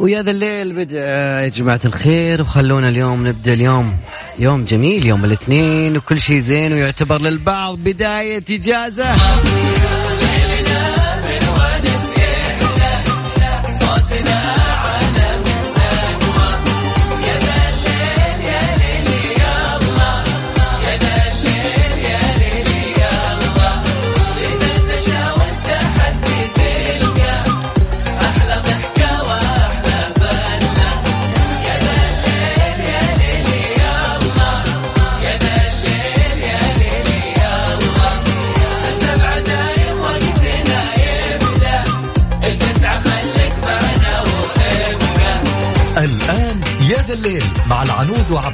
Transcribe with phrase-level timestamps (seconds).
[0.00, 0.98] ويا ذا الليل بدأ
[1.42, 3.96] يا جماعة الخير وخلونا اليوم نبدأ اليوم
[4.38, 9.14] يوم جميل يوم الاثنين وكل شيء زين ويعتبر للبعض بداية إجازة.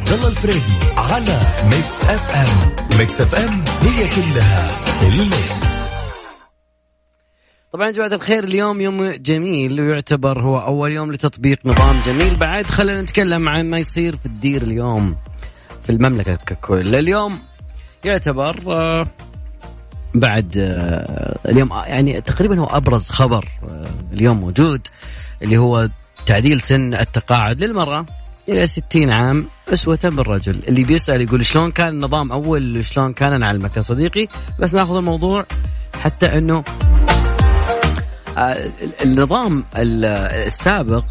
[0.06, 2.98] وعبد الله الفريدي على Mix FM.
[2.98, 4.70] Mix FM هي كلها
[5.02, 5.66] ال Mix.
[7.72, 12.34] طبعا يا جماعة الخير اليوم يوم جميل ويعتبر هو أول يوم لتطبيق نظام جميل.
[12.34, 15.16] بعد خلينا نتكلم عن ما يصير في الدير اليوم
[15.82, 16.96] في المملكة ككل.
[16.96, 17.38] اليوم
[18.04, 19.06] يعتبر آه،
[20.14, 23.48] بعد آه، اليوم آه، يعني تقريبا هو أبرز خبر
[24.12, 24.88] اليوم موجود
[25.42, 25.88] اللي هو
[26.26, 28.06] تعديل سن التقاعد للمرأة.
[28.48, 30.62] إلى 60 عام أسوة بالرجل.
[30.68, 35.46] اللي بيسأل يقول شلون كان النظام أول شلون كان نعلمك يا صديقي؟ بس ناخذ الموضوع
[36.00, 36.64] حتى أنه
[38.38, 38.56] آه،
[39.04, 40.04] النظام ال-
[40.46, 41.04] السابق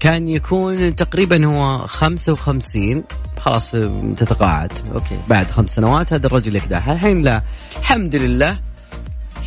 [0.00, 3.04] كان يكون تقريبا هو 55
[3.40, 3.70] خلاص
[4.16, 4.72] تتقاعد.
[4.94, 5.18] أوكي.
[5.28, 7.42] بعد خمس سنوات هذا الرجل يكدح الحين لا.
[7.78, 8.58] الحمد لله.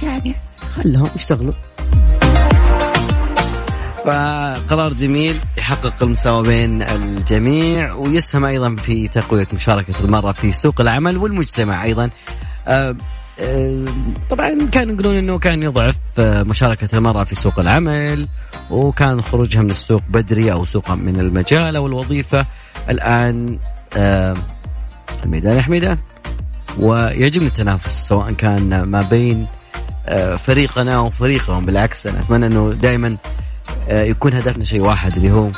[0.04, 0.36] يعني
[0.76, 1.54] خلهم يشتغلوا.
[4.08, 11.18] فقرار جميل يحقق المساواة بين الجميع ويسهم أيضا في تقوية مشاركة المرأة في سوق العمل
[11.18, 12.10] والمجتمع أيضا.
[12.68, 12.96] آه،
[13.40, 13.86] آه،
[14.30, 18.28] طبعا كانوا يقولون إنه كان يضعف آه، مشاركة المرأة في سوق العمل
[18.70, 22.46] وكان خروجها من السوق بدري أو سوق من المجال أو الوظيفة.
[22.90, 23.60] الآن
[25.24, 25.98] الميدان حميدان
[26.80, 29.48] ويعجبني التنافس سواء كان ما بين
[30.38, 33.18] فريقنا وفريقهم بالعكس أنا أتمنى إنه دائما
[33.90, 35.50] يكون هدفنا شيء واحد اللي هو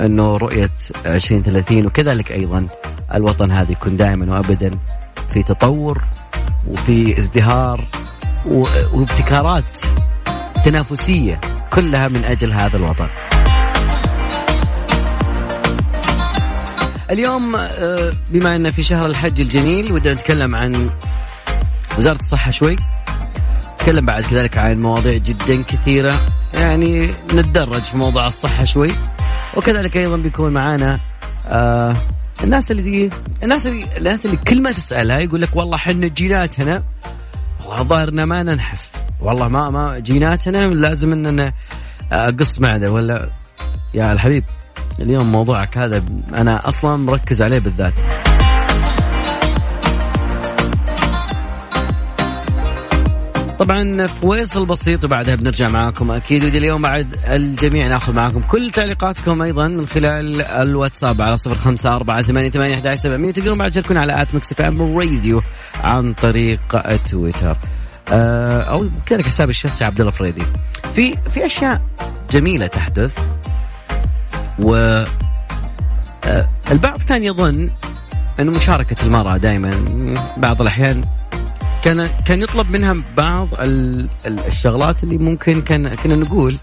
[0.00, 0.70] إنه رؤية
[1.06, 2.66] 2030 وكذلك أيضا
[3.14, 4.70] الوطن هذا يكون دائما وابدا
[5.28, 6.02] في تطور
[6.68, 7.84] وفي ازدهار
[8.92, 9.78] وابتكارات
[10.64, 11.40] تنافسية
[11.72, 13.08] كلها من أجل هذا الوطن.
[17.10, 20.90] اليوم آه، بما أن في شهر الحج الجميل ودنا نتكلم عن
[21.98, 22.76] وزارة الصحة شوي.
[23.74, 26.14] نتكلم بعد كذلك عن مواضيع جدا كثيرة.
[26.54, 28.90] يعني نتدرج في موضوع الصحة شوي.
[29.56, 31.00] وكذلك أيضا بيكون معانا
[31.48, 31.96] آه
[32.44, 33.10] الناس اللي
[33.42, 36.82] الناس اللي الناس اللي كل ما تسألها يقول لك والله حنا جيناتنا
[37.64, 38.90] والله ظاهرنا ما ننحف.
[39.20, 41.52] والله ما ما جيناتنا لازم اننا
[42.12, 42.92] اقص معده.
[42.92, 43.30] ولا
[43.94, 44.44] يا الحبيب
[44.98, 46.02] اليوم موضوعك هذا
[46.34, 47.94] أنا أصلا مركز عليه بالذات.
[53.58, 56.44] طبعا فويصل بسيط وبعدها بنرجع معاكم أكيد.
[56.44, 61.96] ودي اليوم بعد الجميع ناخذ معاكم كل تعليقاتكم أيضا من خلال الواتساب على صفر خمسة
[61.96, 65.42] أربعة ثمانية ثمانية أحد سبعمية تقدرون بعد تشاركون على at Mix FM Radio
[65.84, 66.60] عن طريق
[67.10, 67.56] تويتر.
[68.12, 70.42] آه، أو كذلك حسابي الشخصي عبد الله فريدي.
[70.94, 71.82] في في أشياء
[72.30, 73.18] جميلة تحدث
[74.58, 74.74] و
[76.24, 77.70] آه، البعض كان يظن
[78.40, 79.70] انه مشاركة المرأة دائما
[80.36, 81.04] بعض الأحيان
[81.84, 86.58] كان كان يطلب منها بعض ال- ال- الشغلات اللي ممكن كان كنا نقول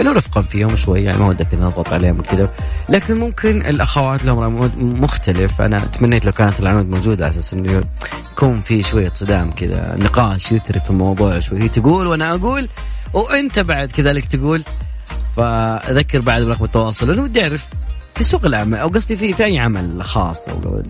[0.00, 2.50] إنه رفقا فيهم شوي يعني ما ودك نضغط عليهم وكذا.
[2.88, 5.60] لكن ممكن الأخوات لهم مختلف.
[5.60, 7.82] أنا تمنيت لو كانت العنود موجودة على أساس إنه
[8.32, 11.62] يكون في شوية صدام كذا نقاش يثري في الموضوع شوي.
[11.62, 12.68] هي تقول وأنا أقول
[13.12, 14.62] وأنت بعد كذلك تقول.
[15.36, 17.66] فأذكر بعد برقم التواصل لأنه ودي أعرف
[18.14, 20.82] في سوق العمل أو قصدي في في أي عمل خاص أو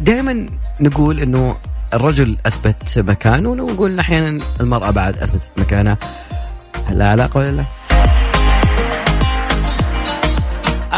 [0.00, 0.46] دائما
[0.80, 1.56] نقول إنه
[1.94, 5.98] الرجل أثبت مكانه ونقول أحيانا المرأة بعد اثبتت مكانها.
[6.86, 7.64] هل لها علاقة ولا لا؟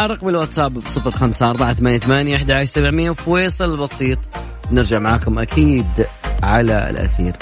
[0.06, 4.18] رقم الواتساب بصفر خمسة أربعة ثمانية ثمانية أحد عشر سبعمية فويصل بسيط
[4.70, 6.06] نرجع معكم أكيد
[6.42, 7.36] على الأثير.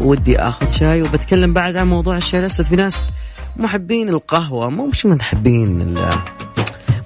[0.00, 2.66] ودي آخذ شاي وبتكلم بعد عن موضوع الشاي الأسود.
[2.66, 3.12] في ناس
[3.56, 5.94] محبين القهوة مو مش محبين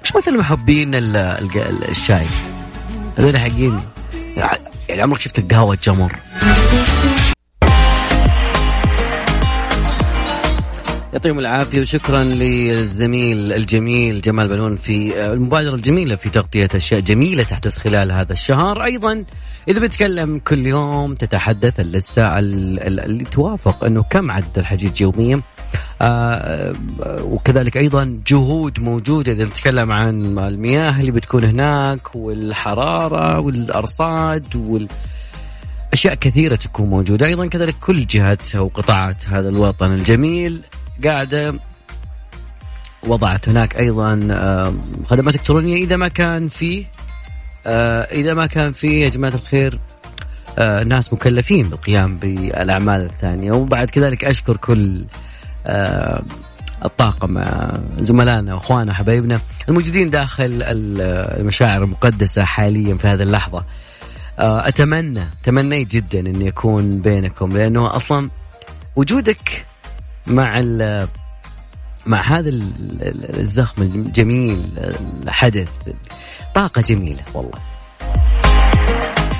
[0.03, 2.25] مش مثل محبين ال- ال- الشاي.
[3.17, 3.79] هذول حقين
[4.89, 6.15] يعني عمرك شفت القهوة جمر
[11.13, 17.77] يعطيهم العافية وشكرا للزميل الجميل جمال بنون في المبادرة الجميلة في تغطية أشياء جميلة تحدث
[17.77, 18.83] خلال هذا الشهر.
[18.83, 19.23] أيضا
[19.67, 25.41] إذا بنتكلم كل يوم تتحدث اللستة ال- ال- اللي توافق أنه كم عدد الحجيج يوميا
[26.01, 26.73] آه
[27.21, 34.87] وكذلك أيضا جهود موجودة إذا نتكلم عن المياه اللي بتكون هناك والحرارة والأرصاد وال
[35.93, 37.25] اشياء كثيرة تكون موجودة.
[37.25, 40.61] أيضا كذلك كل جهات أو قطاعات هذا الوطن الجميل
[41.05, 41.53] قاعدة
[43.03, 44.73] وضعت هناك أيضا آه،
[45.05, 46.85] خدمات إلكترونية إذا ما كان فيه
[47.65, 49.79] آه، إذا ما كان فيه يا جماعة الخير
[50.59, 53.51] آه، ناس مكلفين بالقيام بالأعمال الثانية.
[53.51, 55.05] وبعد كذلك أشكر كل
[56.85, 57.43] الطاقم
[57.99, 59.39] زملائنا وإخواننا وحبايبنا
[59.69, 63.65] الموجودين داخل المشاعر المقدسة حاليا في هذه اللحظة.
[64.39, 68.29] أتمنى تمنيت جدا اني يكون بينكم لأنه أصلا
[68.95, 69.65] وجودك
[70.29, 70.59] مع
[72.05, 72.49] مع هذا
[73.39, 74.71] الزخم الجميل
[75.23, 75.69] الحدث.
[76.55, 77.59] طاقة جميلة والله.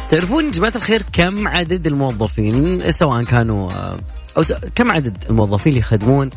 [0.10, 3.72] تعرفون جماعة الخير كم عدد الموظفين سواء كانوا
[4.38, 4.44] أو
[4.76, 6.30] كم عدد الموظفين اللي يخدمون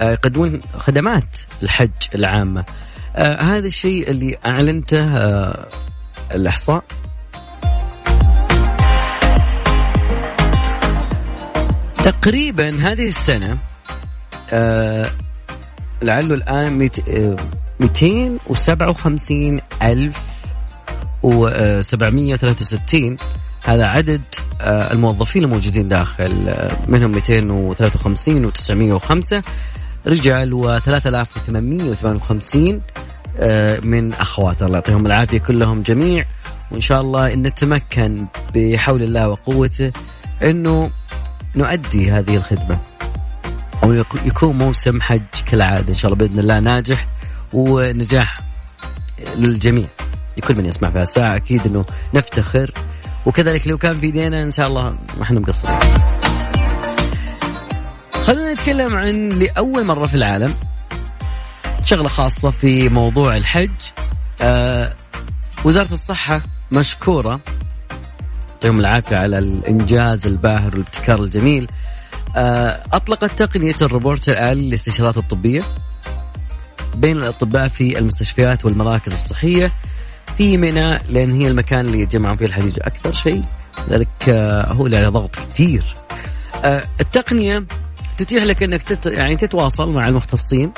[0.00, 2.64] يقدمون خدمات الحج العامة؟
[3.16, 5.06] هذا الشيء اللي أعلنته
[6.34, 6.84] الإحصاء.
[12.04, 13.58] تقريبا هذه السنة
[14.52, 15.10] آه
[16.02, 16.88] لعله الآن
[17.80, 20.22] 257 ألف
[21.26, 22.96] و763
[23.64, 24.22] هذا عدد
[24.60, 29.42] آه، الموظفين الموجودين داخل آه، منهم 253 و905
[30.06, 32.80] رجال و3858
[33.38, 34.62] آه، من أخوات.
[34.62, 36.24] الله يعطيهم العافية كلهم جميع.
[36.70, 39.92] وإن شاء الله إن نتمكن بحول الله وقوته
[40.42, 40.90] إنه
[41.56, 42.78] نؤدي هذه الخدمة.
[43.82, 43.92] أو
[44.24, 47.06] يكون موسم حج كالعادة إن شاء الله بإذن الله ناجح
[47.52, 48.40] ونجاح
[49.36, 49.86] للجميع.
[50.38, 51.84] لكل من يسمع في الساعة أكيد إنه
[52.14, 52.70] نفتخر
[53.26, 54.82] وكذلك لو كان في ايدينا إن شاء الله
[55.16, 55.78] ما إحنا مقصرين.
[58.22, 60.54] خلونا نتكلم عن لأول مرة في العالم.
[61.84, 63.80] شغلة خاصة في موضوع الحج.
[64.40, 64.94] آه
[65.64, 66.42] وزارة الصحة
[66.72, 67.40] مشكورة.
[68.52, 71.70] يعطيهم العافية على الإنجاز الباهر والابتكار الجميل.
[72.92, 75.62] أطلقت تقنية الروبوت الآلي للاستشارات الطبية
[76.94, 79.72] بين الأطباء في المستشفيات والمراكز الصحية
[80.36, 83.44] في منى لأن هي المكان اللي يتجمعون فيه الحجيج أكثر شيء.
[83.90, 85.96] ذلك آه، هو على ضغط كثير.
[86.64, 87.64] آه، التقنية
[88.18, 89.06] تتيح لك أنك تت...
[89.06, 90.72] يعني تتواصل مع المختصين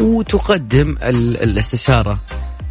[0.00, 2.20] وتقدم الاستشارة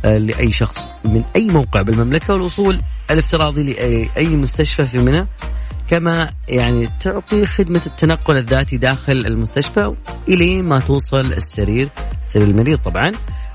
[0.04, 2.82] لأي شخص من أي موقع بالمملكة والوصول
[3.12, 5.26] الافتراضي لأي مستشفى في منى.
[5.90, 9.94] كما يعني تعطي خدمة التنقل الذاتي داخل المستشفى
[10.28, 11.90] إلين ما توصل السرير
[12.26, 13.12] سرير المريض طبعا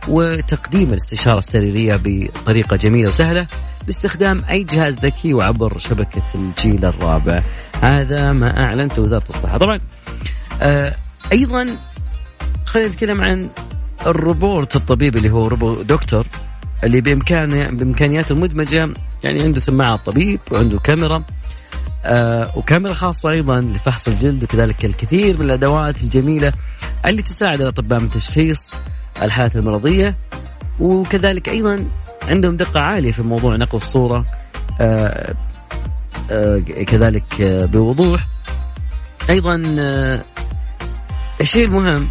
[0.08, 3.46] وتقديم الاستشارة السريرية بطريقة جميلة وسهلة
[3.86, 7.42] باستخدام أي جهاز ذكي وعبر شبكة الجيل الرابع.
[7.82, 9.58] هذا ما أعلنته وزارة الصحة.
[9.58, 9.80] طبعا
[10.62, 10.94] آه
[11.32, 11.66] أيضا
[12.64, 13.50] خلينا نتكلم عن
[14.06, 16.26] الروبوت الطبيبي اللي هو روبو دكتور
[16.84, 18.88] اللي بإمكانه بإمكانياته المدمجة
[19.24, 21.22] يعني عنده سماعة طبيب وعنده كاميرا.
[22.04, 26.52] آه وكاميرا خاصة أيضا لفحص الجلد وكذلك الكثير من الأدوات الجميلة
[27.06, 28.74] اللي تساعد الأطباء من تشخيص
[29.22, 30.16] الحالات المرضية.
[30.80, 31.84] وكذلك أيضا
[32.22, 34.24] عندهم دقة عالية في موضوع نقل الصورة
[34.80, 35.34] آه
[36.30, 38.26] آه كذلك بوضوح.
[39.30, 39.62] أيضا
[41.40, 42.08] الشيء المهم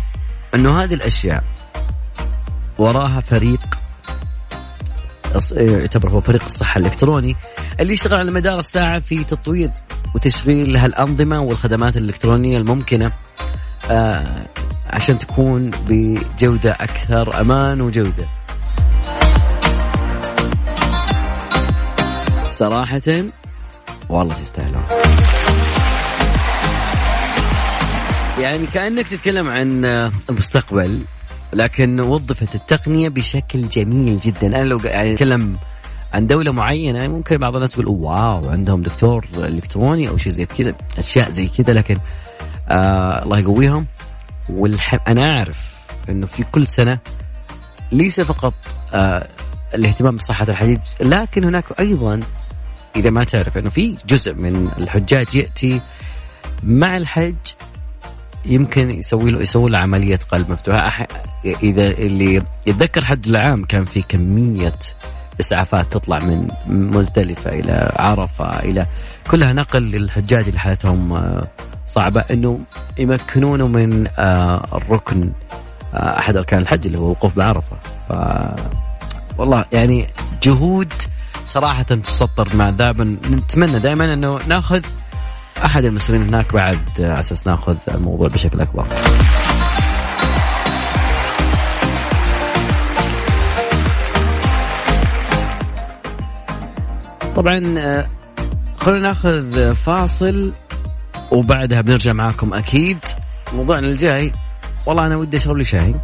[0.55, 1.43] أنه هذه الأشياء
[2.77, 3.59] وراها فريق
[5.55, 7.35] يعتبر هو فريق الصحة الإلكتروني.
[7.79, 9.69] اللي يشتغل على مدار الساعة في تطوير
[10.15, 13.11] وتشغيل هالأنظمة والخدمات الإلكترونية الممكنة
[13.91, 14.47] آه
[14.87, 18.27] عشان تكون بجودة أكثر أمان وجودة.
[22.51, 23.01] صراحة
[24.09, 24.83] والله تستاهلون.
[28.39, 29.85] يعني كأنك تتكلم عن
[30.29, 31.01] المستقبل
[31.53, 34.47] لكن وظفت التقنية بشكل جميل جدا.
[34.47, 35.57] أنا لو يعني أتكلم
[36.13, 40.75] عن دولة معينة ممكن بعض الناس يقول واو عندهم دكتور إلكتروني أو شيء زي كذا.
[40.97, 41.97] أشياء زي كذا لكن
[42.69, 43.87] آه الله يقويهم.
[44.49, 45.07] والح...
[45.07, 45.73] أنا أعرف
[46.09, 46.99] إنه في كل سنة
[47.91, 48.53] ليس فقط
[48.93, 49.27] آه
[49.75, 52.19] الاهتمام بصحة الحديد لكن هناك أيضا
[52.95, 55.81] إذا ما تعرف إنه في جزء من الحجاج يأتي
[56.63, 57.35] مع الحج
[58.45, 61.07] يمكن يسوي له يسوي له عملية قلب مفتوحة.
[61.45, 64.79] إذا اللي يتذكر حد العام كان في كمية
[65.39, 68.87] إسعافات تطلع من مزدلفة إلى عرفة إلى
[69.31, 71.47] كلها نقل للحجاج اللي حالتهم آه،
[71.87, 72.59] صعبة إنه
[72.97, 75.31] يمكنونه من آه، الركن
[75.93, 77.77] آه، أحد أركان الحج اللي هو الوقوف بعرفة
[78.09, 78.13] ف
[79.37, 80.07] والله يعني
[80.43, 80.93] جهود
[81.45, 82.91] صراحة تسطر مع ذا
[83.31, 84.81] نتمنى دائما إنه ناخذ
[85.65, 88.87] أحد المسؤولين هناك بعد على أساس ناخذ الموضوع بشكل أكبر.
[97.35, 98.07] طبعا آه،
[98.77, 100.53] خلونا ناخذ فاصل
[101.31, 102.97] وبعدها بنرجع معاكم أكيد.
[103.53, 104.31] موضوعنا الجاي
[104.85, 105.95] والله أنا ودي أشرب لي شاي.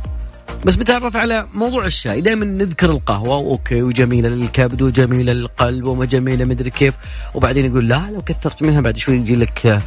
[0.66, 2.22] بس بتعرف على موضوع الشاي.
[2.22, 6.94] دائما نذكر القهوة أوكي وجميلة للكبد وجميلة للقلب وما جميلة مدري كيف.
[7.34, 9.82] وبعدين يقول لا لو كثرت منها بعد شوي يجي لك آه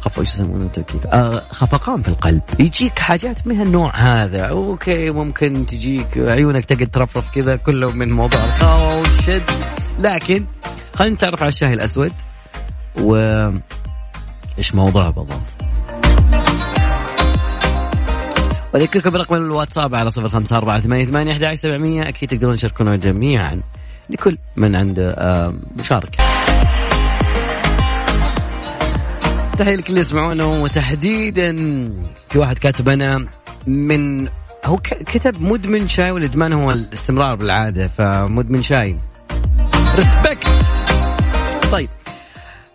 [0.00, 0.70] خف إيش يسمونه
[1.06, 2.42] آه خفقان في القلب.
[2.58, 4.42] يجيك حاجات من هالنوع هذا.
[4.42, 9.50] أوكي ممكن تجيك عيونك تقعد ترفرف كذا كله من موضوع القهوة والشد.
[10.00, 10.44] لكن
[10.94, 12.12] خلينا نتعرف على الشاي الأسود.
[13.00, 13.16] و
[14.58, 15.54] إيش موضوعه بالضبط؟
[18.74, 22.08] وأذكركم برقم الواتساب على صفر خمسة أربعة ثمانية ثمانية أحد سبعمية.
[22.08, 23.60] أكيد تقدرون تشاركونا جميعا
[24.10, 26.18] لكل من عنده مشاركة.
[29.54, 31.56] تحية لكل اللي يسمعونا وتحديدا
[32.30, 33.28] في واحد كاتب أنا
[33.66, 34.28] من
[34.64, 38.98] هو كتب مدمن شاي والإدمان هو الاستمرار بالعادة فمدمن شاي.
[39.96, 40.48] ريسبكت
[41.72, 41.88] طيب.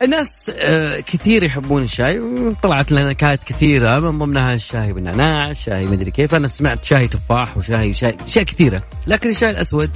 [0.02, 2.22] الناس آه، كثير يحبون الشاي
[2.64, 6.36] طلعت لنا نكات كثيرة من ضمنها الشاي بالنعناع الشاي مدري كيف.
[6.36, 9.90] أنا سمعت شاي تفاح وشاي شاي أشياء كثيرة لكن الشاي الأسود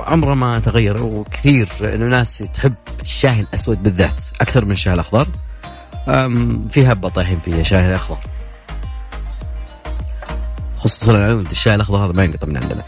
[0.00, 5.26] عمره ما تغير وكثير إنه ناس تحب الشاي الأسود بالذات أكثر من الشاي الأخضر.
[6.70, 8.18] في هبة طايحين فيها الشاي الأخضر.
[10.78, 12.82] خصوصا الشاي الأخضر هذا ما ينقطع من عندنا.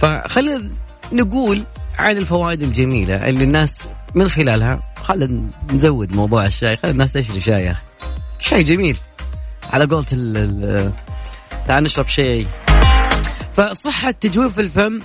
[0.00, 0.70] فخلينا
[1.12, 1.64] نقول
[1.98, 7.64] عن الفوائد الجميلة اللي الناس من خلالها خلينا نزود موضوع الشاي خلي الناس تشري شاي
[7.64, 7.82] يا أخي.
[8.38, 8.98] شاي جميل.
[9.72, 10.92] على قولة
[11.66, 12.46] تعال نشرب شاي.
[13.52, 15.00] فصحة تجويف الفم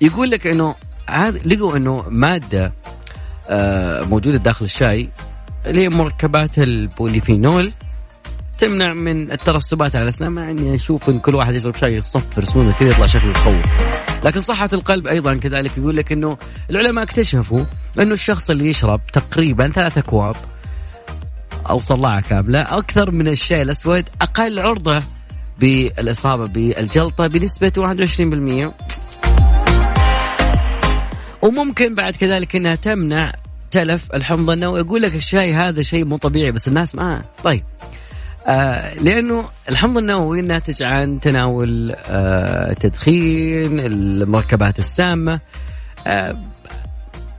[0.00, 0.74] يقول لك إنه
[1.44, 2.72] لقوا إنه مادة
[3.50, 5.08] آه، موجودة داخل الشاي
[5.66, 7.72] اللي هي مركبات البوليفينول
[8.58, 12.72] تمنع من الترسبات على الأسنان مع إني أشوف إن كل واحد يشرب شاي يصفر اسنانه
[12.72, 13.66] كذا يطلع شكله يخوف.
[14.24, 16.38] لكن صحة القلب أيضا كذلك يقول لك إنه
[16.70, 17.64] العلماء اكتشفوا
[18.00, 20.36] إنه الشخص اللي يشرب تقريبا ثلاث أكواب
[21.70, 25.02] أو صلاعة كاملة أكثر من الشاي الأسود أقل عرضة
[25.58, 27.72] بالإصابة بالجلطة بنسبة
[31.42, 33.32] 21% وممكن بعد كذلك إنها تمنع
[33.70, 37.64] تلف الحمض النووي يقول لك الشاي هذا شيء مو طبيعي بس الناس ما طيب.
[38.46, 45.40] آه لأنه الحمض النووي ناتج عن تناول آه تدخين المركبات السامة
[46.06, 46.36] آه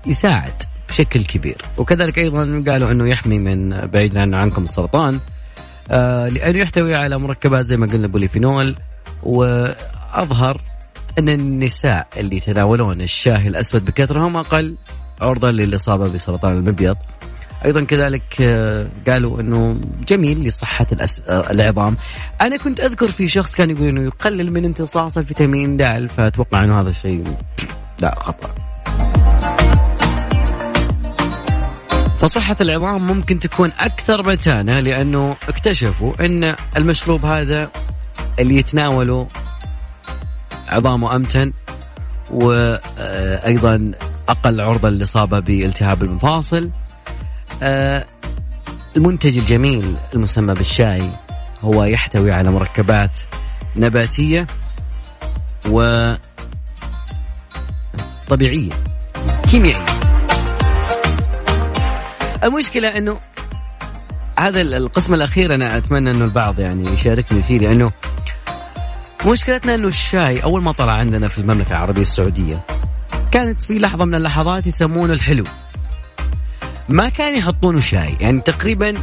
[0.05, 1.57] يساعد بشكل كبير.
[1.77, 5.19] وكذلك أيضا قالوا إنه يحمي من بعيد عن عنكم السرطان
[5.91, 8.75] آه لأنه يحتوي على مركبات زي ما قلنا بوليفينول.
[9.23, 10.61] وأظهر
[11.19, 14.77] أن النساء اللي يتناولون الشاي الأسود بكثره هم أقل
[15.21, 16.97] عرضة للإصابة بسرطان المبيض.
[17.65, 21.21] أيضا كذلك آه، قالوا إنه جميل لصحة الأس...
[21.27, 21.97] آه، العظام.
[22.41, 26.81] أنا كنت أذكر في شخص كان يقول إنه يقلل من امتصاص الفيتامين د فاتوقع إنه
[26.81, 27.23] هذا الشيء
[28.01, 28.55] لا خطأ.
[32.19, 37.69] فصحة العظام ممكن تكون أكثر متانة لأنه اكتشفوا أن المشروب هذا
[38.39, 39.27] اللي يتناوله
[40.67, 41.53] عظامه أمتن
[42.31, 43.91] وأيضا
[44.29, 46.69] أقل عرضة للإصابة بالتهاب المفاصل.
[47.63, 48.05] آه،
[48.97, 51.09] المنتج الجميل المسمى بالشاي
[51.61, 53.19] هو يحتوي على مركبات
[53.75, 54.47] نباتية
[55.69, 56.13] و
[58.29, 58.71] طبيعية
[59.49, 59.85] كيميائية.
[62.43, 63.19] المشكلة إنه
[64.39, 67.91] هذا القسم الأخير أنا أتمنى إنه البعض يعني يشاركني فيه لأنه
[69.25, 72.65] مشكلتنا إنه الشاي أول ما طلع عندنا في المملكة العربية السعودية
[73.31, 75.43] كانت في لحظة من اللحظات يسمونه الحلو.
[76.89, 78.15] ما كان يحطونه شاي.
[78.19, 78.93] يعني تقريبا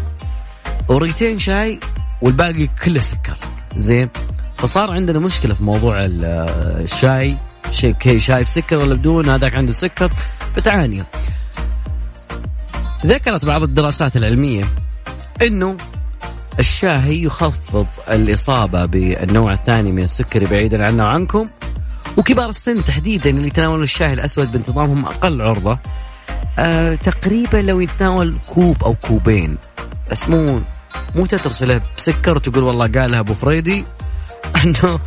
[0.88, 1.80] وريتين شاي
[2.22, 3.36] والباقي كله سكر.
[3.76, 4.08] زين؟
[4.56, 7.36] فصار عندنا مشكلة في موضوع الشاي.
[7.70, 10.12] شيء شاي بسكر ولا بدون هذاك عنده سكر.
[10.56, 11.04] بتعاني.
[13.06, 14.64] ذكرت بعض الدراسات العلمية
[15.42, 15.76] إنه
[16.58, 21.46] الشاهي يخفض الإصابة بالنوع الثاني من السكري بعيدا عنا وعنكم.
[22.16, 25.78] وكبار السن تحديدا اللي يتناولون الشاي الأسود بانتظامهم أقل عرضة.
[26.58, 29.58] آه تقريبا لو يتناول كوب أو كوبين.
[30.10, 30.60] بس مو
[31.14, 33.84] مو تترسله بسكر وتقول والله قالها أبو فريدي.
[34.64, 35.00] أنه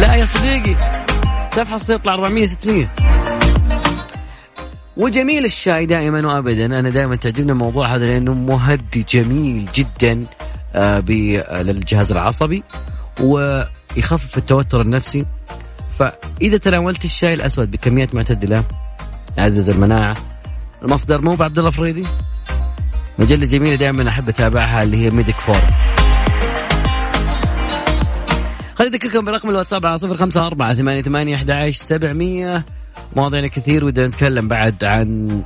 [0.00, 0.76] لا يا صديقي
[1.52, 2.86] تفحص يطلع 400 600
[4.96, 6.66] وجميل الشاي دائما وابدا.
[6.66, 10.24] أنا دائما تعجبني الموضوع هذا لأنه مهدي جميل جدا
[10.74, 11.00] آه،
[11.62, 12.62] للجهاز العصبي
[13.20, 15.26] ويخفف التوتر النفسي.
[15.98, 18.64] فإذا تناولت الشاي الأسود بكميات معتدلة
[19.38, 20.16] يعزز المناعة
[20.82, 22.04] المصدر مو بعبد الله فريدي؟
[23.18, 25.60] مجلة جميلة دائما أحب أتابعها اللي هي ميديك فور.
[28.74, 32.64] خليني أذكركم برقم الواتساب على صفر خمسة أربعة ثمانية ثمانية أحد سبعمية.
[33.16, 35.42] مواضيعنا كثير ودنا نتكلم بعد عن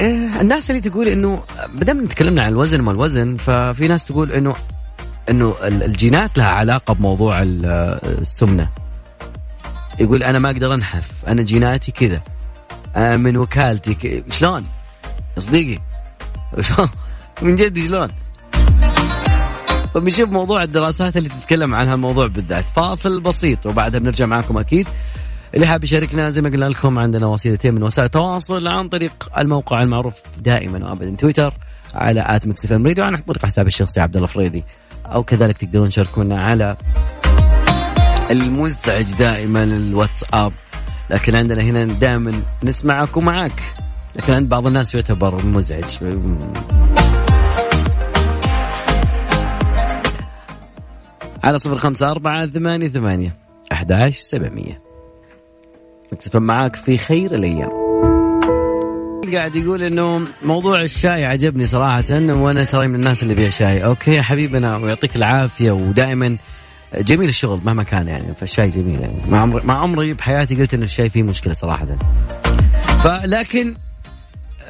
[0.00, 1.42] إيه الناس اللي تقول إنه
[1.74, 4.54] بدل تكلمنا عن الوزن ما الوزن ففي ناس تقول إنه
[5.30, 8.68] إنه الجينات لها علاقة بموضوع السمنة.
[10.00, 12.22] يقول أنا ما أقدر أنحف أنا جيناتي كذا.
[13.16, 14.66] من وكالتي شلون؟
[15.36, 15.80] يا صديقي.
[16.60, 16.88] شلون؟
[17.42, 18.08] من جد شلون؟
[19.94, 22.68] فبنشوف موضوع الدراسات اللي تتكلم عن هالموضوع بالذات.
[22.68, 24.88] فاصل بسيط وبعدها بنرجع معكم أكيد.
[25.54, 29.82] اللي حاب يشاركنا زي ما قلنا لكم عندنا وسيلتين من وسائل التواصل عن طريق الموقع
[29.82, 31.54] المعروف دائما وابدا تويتر
[31.94, 34.64] على at Mix Radio عن طريق حساب الشخصي عبد الله فريدي.
[35.12, 36.76] أو كذلك تقدرون تشاركونا على
[38.30, 40.52] المزعج دائما الواتساب.
[41.10, 43.62] لكن عندنا هنا دائما نسمعك ومعك.
[44.16, 45.84] لكن عند بعض الناس يعتبر مزعج.
[51.44, 53.36] على صفر خمسة أربعة ثمانية ثمانية
[53.72, 54.82] أحد سبعمية.
[56.12, 57.87] مكسفا معاك في خير الأيام.
[59.36, 64.10] قاعد يقول إنه موضوع الشاي عجبني صراحة وأنا ترى من الناس اللي بيها شاي، أوكي
[64.10, 66.36] يا حبيبنا ويعطيك العافية ودائما
[66.94, 70.84] جميل الشغل مهما كان يعني فالشاي جميل يعني ما عمري ما عمري بحياتي قلت إنه
[70.84, 71.86] الشاي فيه مشكلة صراحة.
[73.04, 73.74] فلكن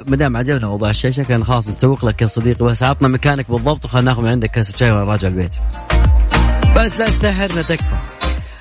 [0.06, 3.84] ما دام عجبنا موضوع الشاشه كان خلاص نسوق لك يا صديقي بس عطنا مكانك بالضبط
[3.84, 5.56] وخلنا ناخذ من عندك كاسه شاي وأنا راجع البيت.
[6.76, 7.96] بس لا تسهرنا تكفى.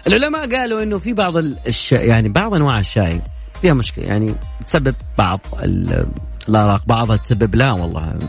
[0.07, 1.91] العلماء قالوا إنه في بعض الش...
[1.91, 3.21] يعني بعض أنواع الشاي
[3.61, 4.05] فيها مشكلة.
[4.05, 4.35] يعني
[4.65, 5.39] تسبب بعض
[6.49, 8.19] الارق بعضها تسبب لا والله.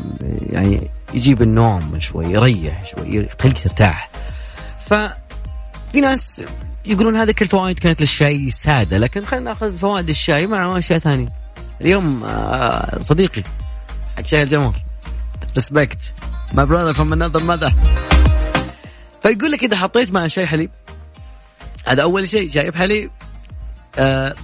[0.40, 4.10] يعني يجيب النوم شوي يريح شوي يخليك ترتاح.
[4.86, 6.44] ففي ناس
[6.86, 11.28] يقولون هذه كل فوائد كانت للشاي سادة لكن خلينا ناخذ فوائد الشاي مع أشياء ثانية.
[11.80, 13.42] اليوم آه، صديقي
[14.16, 14.74] حق شاي الجمهور
[15.54, 16.14] respect
[16.52, 17.72] my brother from another mother
[19.22, 20.70] فيقول لك إذا حطيت مع شاي حليب
[21.86, 23.10] هذا أول شيء شاي بحليب
[23.98, 24.34] آه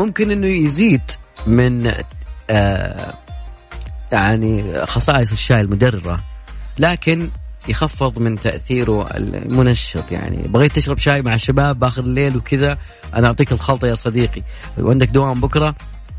[0.00, 1.02] ممكن إنه يزيد
[1.46, 1.92] من
[2.50, 3.14] آه
[4.12, 6.20] يعني خصائص الشاي المدررة
[6.78, 7.30] لكن
[7.68, 10.48] يخفض من تأثيره المنشط يعني.
[10.48, 12.78] بغيت تشرب شاي مع الشباب باخر الليل وكذا
[13.14, 14.42] أنا أعطيك الخلطة يا صديقي.
[14.78, 15.74] وعندك دوام بكرة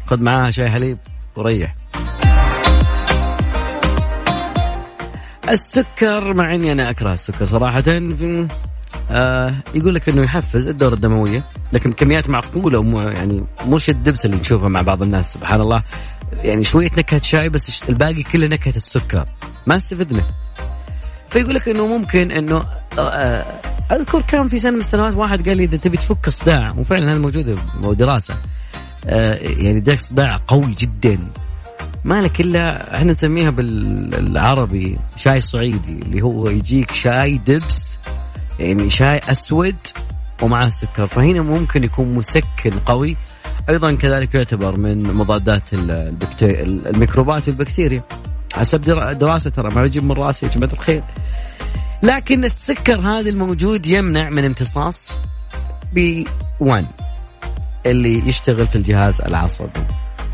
[0.06, 0.98] خذ معاها شاي حليب
[1.36, 1.76] وريح.
[5.50, 7.82] السكر مع إني أنا أكره السكر صراحة.
[7.82, 8.48] في
[9.12, 14.38] آه يقول لك إنه يحفز الدورة الدموية لكن كميات معقولة ومو يعني مش الدبس اللي
[14.38, 15.84] نشوفه مع بعض الناس سبحان الله.
[16.44, 19.26] يعني شوية نكهة شاي بس الباقي كله نكهة السكر.
[19.68, 20.24] ما استفدنا
[21.30, 22.64] فيقول لك إنه ممكن إنه
[23.00, 23.46] آه
[23.92, 27.20] أذكر كان في سنة من السنوات واحد قال لي إذا تبي تفك صداع وفعلا هذا
[27.20, 27.60] موجود
[27.98, 28.36] دراسة.
[29.06, 31.20] آه يعني داك صداع قوي جدا.
[32.04, 37.98] ما لك إلا إحنا نسميها بالعربي شاي صعيدي اللي هو يجيك شاي دبس
[38.62, 39.76] يعني شاي أسود
[40.42, 41.08] ومعه سكر.
[41.08, 43.18] فهنا ممكن يكون مسكن قوي.
[43.70, 48.04] أيضا كذلك يعتبر من مضادات الميكروبات والبكتيريا.
[48.54, 48.82] حسب
[49.20, 51.04] دراسة ترى ما بجيب من راسي يا جماعة الخير.
[52.04, 55.12] لكن السكر هذا الموجود يمنع من امتصاص
[55.94, 56.28] بي
[56.60, 56.86] 1
[57.86, 59.86] اللي يشتغل في الجهاز العصبي.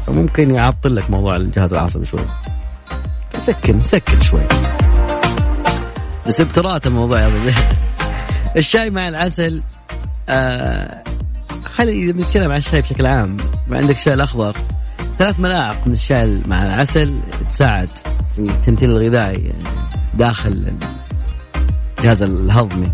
[0.07, 2.25] فممكن يعطل لك موضوع الجهاز العصبي شوي.
[3.37, 4.43] سكن سكن شوي.
[6.27, 7.27] بس ابترات الموضوع يا
[8.57, 9.63] الشاي مع العسل
[10.29, 11.03] آه
[11.65, 13.37] خلي نتكلم عن الشاي بشكل عام.
[13.71, 14.57] عندك الشاي الأخضر.
[15.17, 17.89] ثلاث ملاعق من الشاي مع العسل تساعد
[18.35, 19.63] في التمثيل الغذائي يعني
[20.13, 20.73] داخل
[21.99, 22.91] الجهاز الهضمي.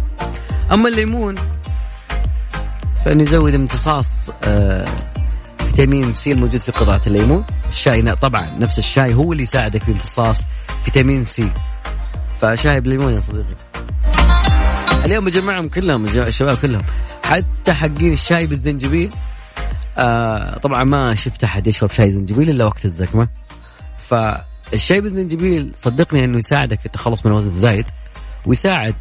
[0.71, 1.35] أما الليمون
[3.05, 4.85] فإنه يزود امتصاص آه
[5.57, 7.45] فيتامين سي الموجود في قطعة الليمون.
[7.69, 10.45] الشاي طبعا نفس الشاي هو اللي يساعدك في امتصاص
[10.83, 11.51] فيتامين سي.
[12.41, 13.72] فشاي بليمون يا صديقي.
[15.05, 16.81] اليوم بجمعهم كلهم الشباب كلهم.
[17.23, 19.11] حتى حقين الشاي بالزنجبيل
[19.97, 23.27] آه طبعا ما شفت أحد يشرب شاي زنجبيل إلا وقت الزكمة.
[24.09, 27.85] فالشاي بالزنجبيل صدقني إنه يساعدك في التخلص من الوزن الزايد
[28.45, 28.95] ويساعد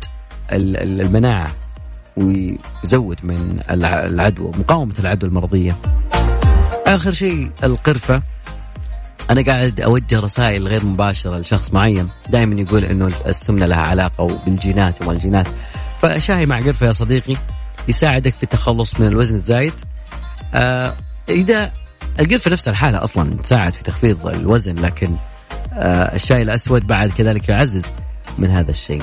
[0.52, 1.50] المناعة
[2.16, 5.76] ويزود من العدوى مقاومة العدوى المرضية.
[6.86, 8.22] آخر شيء القرفة.
[9.30, 15.02] أنا قاعد أوجه رسائل غير مباشرة لشخص معين دائما يقول إنه السمنة لها علاقة بالجينات
[15.02, 15.46] وما الجينات.
[16.02, 17.36] فشاي مع قرفه يا صديقي
[17.88, 19.72] يساعدك في التخلص من الوزن الزايد.
[20.54, 20.94] آه
[21.28, 21.72] إذا
[22.20, 25.16] القرفه نفسها الحالة أصلا تساعد في تخفيض الوزن لكن
[25.72, 27.86] آه الشاي الأسود بعد كذلك يعزز
[28.38, 29.02] من هذا الشيء.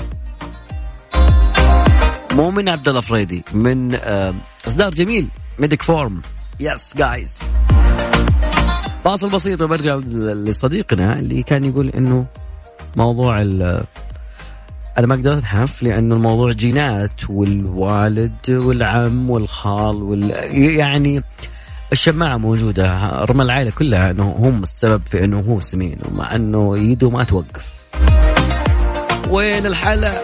[2.34, 4.34] معكم عبد الله الفريدي من آه
[4.68, 5.28] إصدار جميل
[5.60, 6.22] ميديك فورم
[6.60, 7.44] يس جايز
[9.04, 12.26] فاصل بسيط وبرجع لصديقنا اللي كان يقول إنه
[12.96, 13.42] موضوع
[15.00, 21.24] أنا ما أقدر انحف لأنه الموضوع جينات والوالد والعم والخال وال يعني
[21.92, 23.10] الشماعة موجودة.
[23.10, 27.24] رمى على العائلة كلها إنه هم السبب في إنه هو سمين ومع إنه يده ما
[27.24, 27.92] توقف.
[29.30, 30.24] وين الحلا؟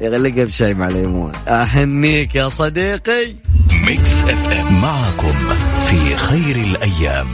[0.00, 1.32] يغلق بشاي مع ليمون.
[1.48, 3.34] أهنيك يا صديقي.
[3.86, 4.80] Mix FM.
[4.82, 5.34] معكم
[5.86, 7.26] في خير الأيام.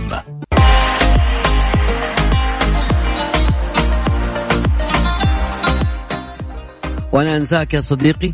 [7.17, 8.33] وأنا أنساك يا صديقي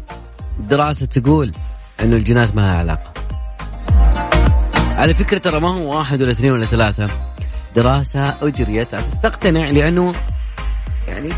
[0.61, 1.53] دراسة تقول
[2.01, 3.13] انه الجينات ما لها علاقة.
[4.75, 7.11] على فكرة ترى ما هو واحد ولا اثنين ولا ثلاثة.
[7.77, 10.13] دراسة أجريت عشان تقتنع لأنه
[11.09, 11.29] يعني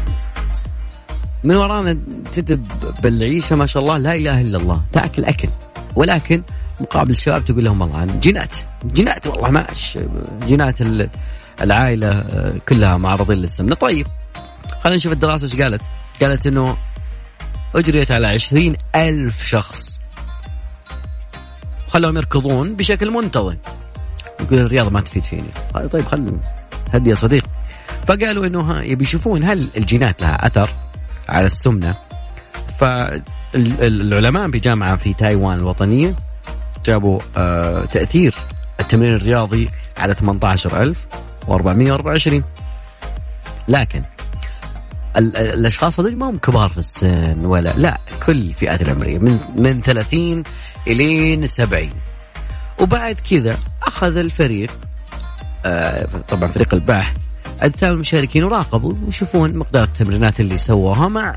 [1.44, 1.98] من ورانا
[2.34, 2.66] تدب
[3.02, 5.48] بالعيشة ما شاء الله لا إله إلا الله تأكل أكل.
[5.96, 6.42] ولكن
[6.80, 9.98] مقابل الشباب تقول لهم والله جينات جينات والله ماش
[10.46, 10.78] جينات
[11.60, 12.24] العائلة
[12.68, 13.74] كلها معرضين للسمنة.
[13.74, 14.06] طيب
[14.84, 15.82] خلينا نشوف الدراسة إيش قالت.
[16.22, 16.76] قالت إنه
[17.74, 19.98] أجريت على عشرين ألف شخص.
[21.88, 23.56] خلوهم يركضون بشكل منتظم.
[24.40, 25.48] يقول الرياضة ما تفيد فيني.
[25.92, 26.38] طيب خلوا
[26.94, 27.44] هدي يا صديق
[28.06, 30.70] فقالوا إنه يبي يشوفون هل الجينات لها أثر
[31.28, 31.94] على السمنة.
[32.78, 36.14] فالعلماء بجامعة في تايوان الوطنية
[36.86, 38.34] جابوا آه تأثير
[38.80, 42.44] التمرين الرياضي على 18424
[43.68, 44.02] لكن
[45.16, 50.42] الأشخاص هذول ما هم كبار في السن ولا لا كل فئات العمرية من من 30
[50.86, 51.90] إلين 70
[52.80, 54.70] وبعد كذا أخذ الفريق
[55.64, 57.16] آه طبعا فريق البحث
[57.62, 61.36] اجسام المشاركين وراقبوا ويشوفون مقدار التمرينات اللي سووها مع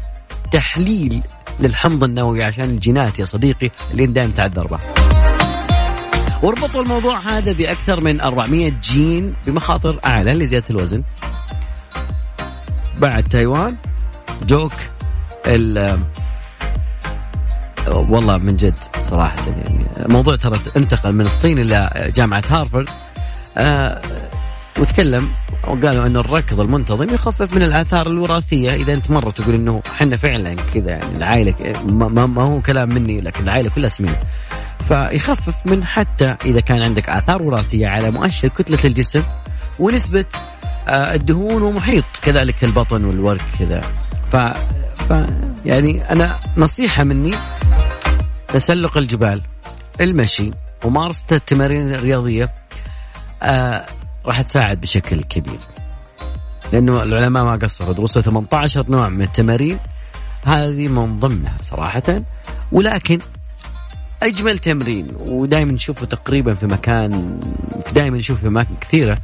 [0.51, 1.21] تحليل
[1.59, 4.79] للحمض النووي عشان الجينات يا صديقي اللي دائما تعذر به.
[6.43, 11.03] وربطوا الموضوع هذا بأكثر من 400 جين بمخاطر أعلى لزيادة الوزن.
[12.97, 13.75] بعد تايوان.
[14.43, 14.73] جوك
[15.47, 15.99] ال
[17.87, 22.89] والله من جد صراحة يعني موضوع ترى انتقل من الصين إلى جامعة هارفرد.
[23.57, 24.01] آه
[24.79, 25.29] وتكلم
[25.63, 28.73] وقالوا انه الركض المنتظم يخفف من الآثار الوراثية.
[28.73, 31.53] إذا أنت مرة تقول إنه إحنا فعلا كذا يعني العائلة
[31.85, 34.19] ما, ما هو كلام مني لكن العائلة كلها سمينة.
[34.87, 39.23] فيخفف من حتى إذا كان عندك آثار وراثية على مؤشر كتلة الجسم
[39.79, 40.56] ونسبة آه،
[40.87, 42.05] الدهون ومحيط.
[42.21, 43.81] كذلك البطن والورك كذا.
[44.31, 44.35] ف,
[45.03, 45.13] ف
[45.65, 47.35] يعني أنا نصيحة مني
[48.47, 49.41] تسلق الجبال
[50.01, 50.51] المشي
[50.83, 52.53] ومارسه التمارين الرياضية
[53.43, 53.85] آه
[54.25, 55.59] راح تساعد بشكل كبير.
[56.73, 57.93] لأنه العلماء ما قصروا.
[57.93, 59.79] درسوا 18 نوع من التمارين.
[60.45, 62.23] هذه من ضمنها صراحة.
[62.71, 63.19] ولكن
[64.23, 67.39] أجمل تمرين ودائما نشوفه تقريبا في مكان
[67.93, 69.17] دائما نشوفه في أماكن كثيرة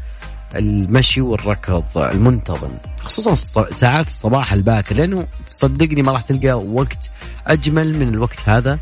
[0.56, 2.70] المشي والركض المنتظم
[3.02, 3.34] خصوصا
[3.72, 7.10] ساعات الصباح الباكر لأنه صدقني ما راح تلقى وقت
[7.48, 8.80] أجمل من الوقت هذا.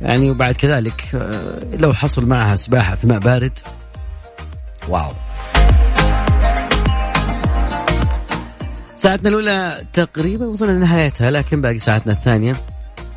[0.00, 3.58] يعني وبعد كذلك آه، لو حصل معها سباحة في ماء بارد
[4.88, 5.12] واو.
[8.96, 12.52] ساعتنا الأولى تقريبا وصلنا لنهايتها لكن باقي ساعتنا الثانية.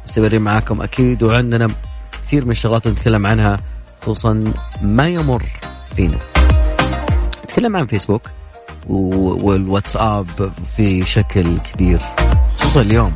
[0.04, 1.68] مستمرين معاكم أكيد وعندنا
[2.12, 3.58] كثير من الشغلات نتكلم عنها.
[4.06, 4.44] خصوصا
[4.82, 5.44] ما يمر
[5.96, 6.18] فينا.
[7.44, 8.22] نتكلم عن فيسبوك
[8.90, 10.28] والواتساب
[10.76, 12.00] في شكل كبير
[12.58, 13.14] خصوصا اليوم.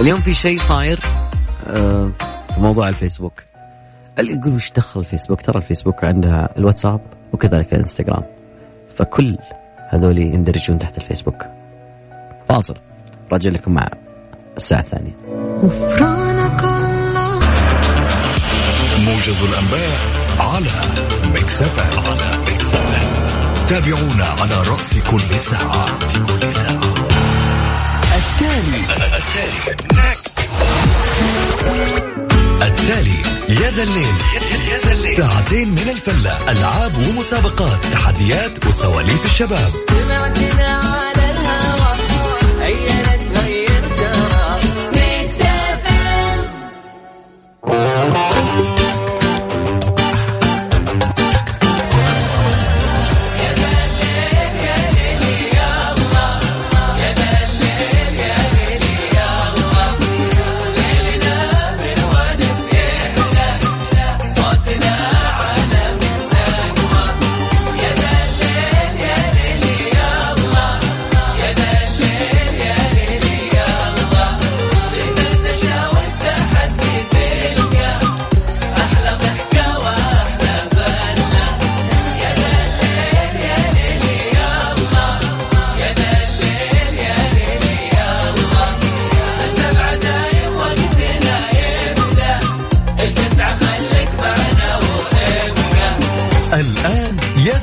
[0.00, 1.00] اليوم في شيء صاير
[1.66, 2.12] آه
[2.54, 3.42] في موضوع الفيسبوك.
[4.18, 7.00] يقول وش دخل الفيسبوك ترى الفيسبوك عندها الواتساب
[7.32, 8.22] وكذلك الإنستغرام.
[8.96, 9.38] فكل
[9.88, 11.46] هذول يندرجون تحت الفيسبوك.
[12.48, 12.74] فاصل.
[13.32, 13.88] راجع لكم مع
[14.56, 15.12] الساعة الثانية.
[15.58, 16.93] غفرانك
[19.04, 19.98] موجز الأنباء
[20.38, 20.70] على
[21.34, 22.70] Mix على Mix
[23.68, 25.98] تابعونا على رأس كل ساعة.
[28.16, 28.80] التالي.
[32.62, 34.14] التالي يا ذا الليل.
[35.16, 39.72] ساعتين من الفلة ألعاب ومسابقات تحديات وسواليف الشباب.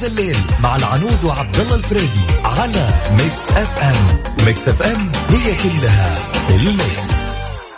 [0.01, 6.17] يا ذا الليل مع العنود وعبد الله الفريدي على Mix FM Mix FM هي كلها
[6.49, 7.11] الميكس.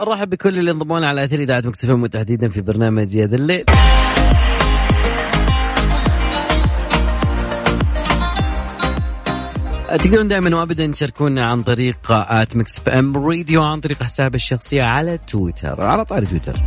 [0.01, 3.63] ارحب بكل اللي انضموا على أثير إذاعة Mix FM وتحديدا في برنامج يا ذا الليل.
[9.88, 15.19] تقدرون دائما وابدا تشاركونا عن طريق at Mix FM Radio عن طريق حساب الشخصية على
[15.27, 16.59] تويتر على طاري تويتر.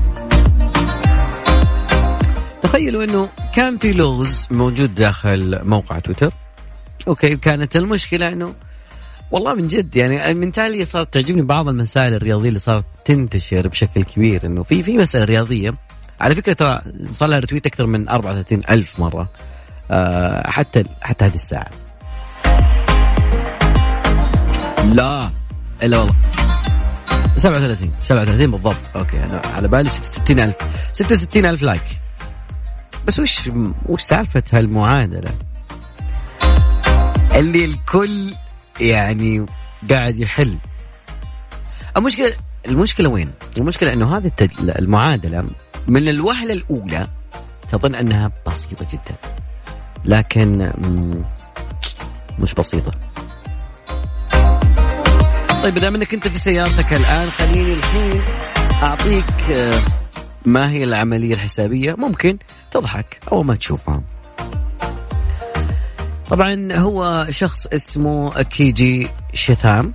[2.66, 6.32] تخيلوا إنه كان في لغز موجود داخل موقع تويتر.
[7.08, 8.54] أوكي كانت المشكلة إنه
[9.30, 14.04] والله من جد يعني من تالي صارت تعجبني بعض المسائل الرياضية اللي صارت تنتشر بشكل
[14.04, 15.74] كبير إنه في في مسألة رياضية.
[16.20, 19.28] على فكرة ترى صار لها retweet أكثر من 34 ألف مرة
[19.90, 21.70] أه حتى حتى هذه الساعة.
[24.84, 25.30] لا
[25.82, 26.14] إلا والله.
[27.36, 28.96] 37 37 بالضبط.
[28.96, 30.56] okay أنا على بالي 66 الف
[30.92, 32.05] 66 ألف لايك
[33.06, 33.50] بس وش
[33.88, 35.30] وش سالفة هالمعادله
[37.34, 38.34] اللي الكل
[38.80, 39.46] يعني
[39.90, 40.58] قاعد يحل.
[41.96, 42.32] المشكلة
[42.68, 45.44] المشكلة وين؟ المشكلة إنه هذه المعادلة
[45.88, 47.06] من الوهلة الأولى
[47.68, 49.16] تظن أنها بسيطة جدا.
[50.04, 50.72] لكن
[52.38, 52.90] مش بسيطة.
[55.62, 58.20] طيب دام انك أنت في سيارتك الآن خليني الحين
[58.82, 59.80] أعطيك آه،
[60.46, 62.38] ما هي العملية الحسابية؟ ممكن
[62.70, 64.02] تضحك اول ما تشوفها.
[66.30, 69.92] طبعا هو شخص اسمه كيجي شثام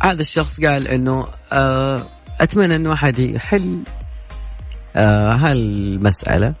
[0.00, 2.06] هذا الشخص قال إنه آه،
[2.40, 3.78] أتمنى إنه أحد يحل
[4.96, 6.54] آه، هالمسألة.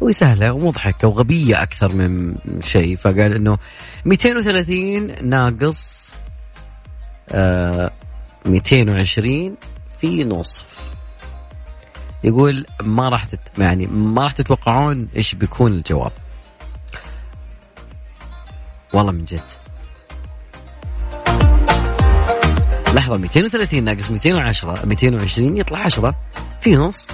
[0.00, 2.96] وسهله ومضحكة وغبية أكثر من شيء.
[2.96, 3.58] فقال إنه
[4.04, 6.12] 230 ناقص
[8.46, 9.56] 220
[9.98, 10.79] في نصف.
[12.24, 13.40] يقول ما راح تت...
[13.58, 16.12] يعني ما راح تتوقعون إيش بيكون الجواب.
[18.92, 19.40] والله من جد.
[22.94, 26.14] لحظة 230 ناقص 210 220 يطلع 10
[26.60, 27.10] في نص.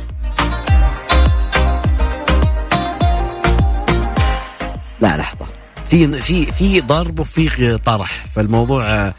[5.01, 5.47] لا لحظة.
[5.91, 8.25] في في في ضرب وفي طرح.
[8.35, 9.13] فالموضوع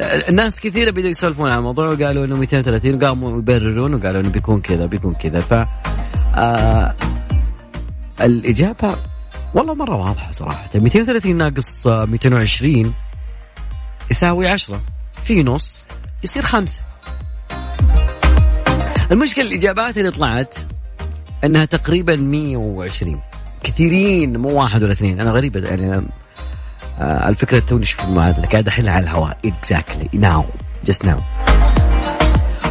[0.00, 4.86] الناس كثيرة بدأوا يسولفون عن الموضوع وقالوا إنه 230 وقاموا يبررون وقالوا إنه بيكون كذا
[4.86, 5.40] بيكون كذا.
[5.40, 5.52] ف
[6.34, 6.94] آه
[8.20, 8.96] الإجابة
[9.54, 10.68] والله مرة واضحة صراحة.
[10.74, 12.94] 230 ناقص 220
[14.10, 14.80] يساوي 10
[15.24, 15.84] في نص
[16.24, 16.82] يصير خمسة.
[19.10, 20.58] المشكلة الإجابات اللي طلعت
[21.44, 23.20] أنها تقريبا 120
[23.64, 25.20] كثيرين مو واحد ولا اثنين.
[25.20, 26.06] أنا غريبة يعني
[26.98, 28.46] آه الفكرة توني شوف المعادلة.
[28.46, 29.38] قاعد احلها على الهواء.
[29.44, 30.44] اكزاكتلي ناو
[30.84, 31.18] جست ناو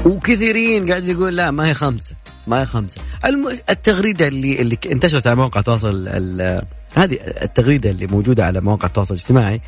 [0.06, 2.16] وكثيرين قاعد يقول لا ما هي خمسة.
[2.48, 3.02] ما هي خمسة.
[3.26, 3.58] الم...
[3.70, 6.62] التغريدة اللي اللي انتشرت على مواقع التواصل ال...
[6.96, 9.62] هذه التغريدة اللي موجودة على مواقع التواصل الاجتماعي.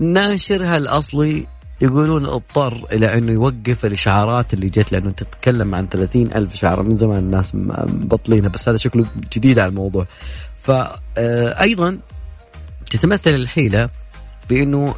[0.00, 1.46] ناشرها الأصلي
[1.80, 6.82] يقولون اضطر إلى انه يوقف الإشعارات اللي جت لأنه تتكلم عن 30 ألف إشعار.
[6.82, 10.06] من زمان الناس مبطلينها بس هذا شكله جديد على الموضوع.
[10.60, 11.96] فايضا آه،
[12.90, 13.88] تتمثل الحيلة
[14.50, 14.94] بأنه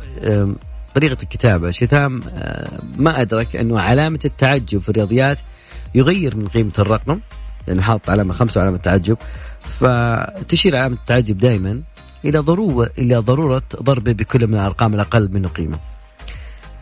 [0.94, 2.20] طريقة الكتابة شثام
[2.96, 5.38] ما أدرك أنه علامة التعجب في الرياضيات
[5.94, 7.20] يغير من قيمة الرقم
[7.68, 9.16] لأنه حاط علامة خمسة وعلامة تعجب.
[9.60, 11.82] فتشير علامة التعجب دائما
[12.24, 15.78] إلى ضرورة إلى ضرورة ضربه بكل من الأرقام الأقل منه قيمة.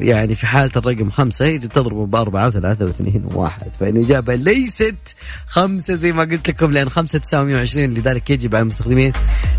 [0.03, 6.13] يعني في حالة الرقم خمسة يجب تضربه بأربعة وثلاثة واثنين وواحد فالإجابة ليست خمسة زي
[6.13, 9.13] ما قلت لكم لأن خمسة تساوي 120 لذلك يجب على المستخدمين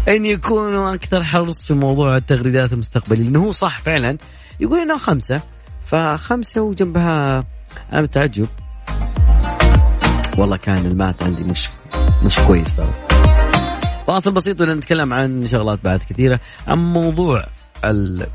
[0.08, 4.18] أن يكونوا أكثر حرص في موضوع التغريدات المستقبلية لأنه هو صح فعلا.
[4.60, 5.42] يقول إنه خمسة
[5.86, 7.44] فخمسة وجنبها
[7.92, 8.48] علامة تعجب
[10.38, 11.70] والله كان الماث عندي مش
[12.24, 12.94] مش كويس ترى.
[14.08, 16.40] فاصل بسيط ونتكلم عن شغلات بعد كثيرة.
[16.68, 17.46] عن موضوع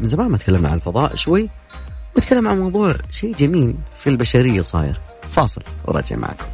[0.00, 1.48] من زمان ما تكلمنا عن الفضاء شوي
[2.16, 5.00] ونتكلم عن موضوع شيء جميل في البشرية صاير.
[5.30, 6.46] فاصل وراجع معكم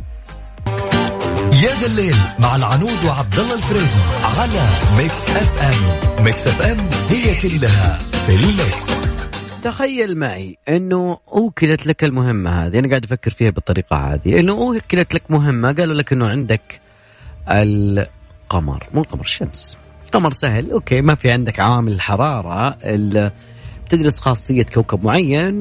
[1.45, 4.01] يا ذا الليل مع العنود وعبد الله الفريدي
[4.39, 8.91] على ميكس اف ام ميكس اف ام هي كلها في الميكس.
[9.63, 12.79] تخيل معي إنه أوكلت لك المهمة هذه.
[12.79, 14.41] أنا قاعد أفكر فيها بالطريقة هذه.
[14.41, 16.81] إنه أوكلت لك مهمة قالوا لك إنه عندك
[17.51, 18.87] القمر.
[18.95, 19.77] مو القمر الشمس.
[20.13, 22.77] قمر سهل okay ما في عندك عوامل الحرارة
[23.89, 25.55] تدرس خاصية كوكب معين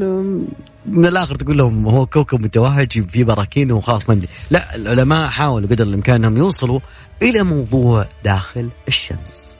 [0.86, 4.20] من الآخر تقول لهم هو كوكب متوهج في براكين وخلاص ما
[4.52, 6.80] لا العلماء حاولوا قدر الإمكان أنهم يوصلوا
[7.22, 9.56] إلى موضوع داخل الشمس.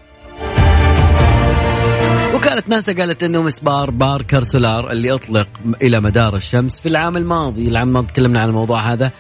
[2.36, 5.48] وكالة ناسا قالت إنه مسبار باركر سولار اللي اطلق
[5.82, 7.68] إلى مدار الشمس في العام الماضي.
[7.68, 9.12] العام الماضي تكلمنا عن الموضوع هذا.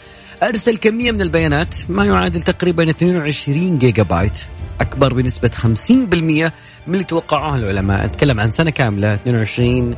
[0.43, 4.39] أرسل كمية من البيانات ما يعادل تقريبا 22 جيجا بايت
[4.81, 6.51] أكبر بنسبة 50%
[6.87, 9.95] من اللي توقعوه العلماء؟ أتكلم عن سنة كاملة 22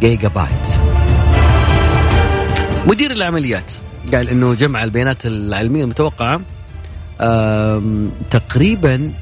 [0.00, 0.68] جيجا بايت
[2.86, 3.72] مدير العمليات
[4.14, 6.40] قال إنه جمع البيانات العلمية المتوقعة
[8.30, 9.12] تقريبا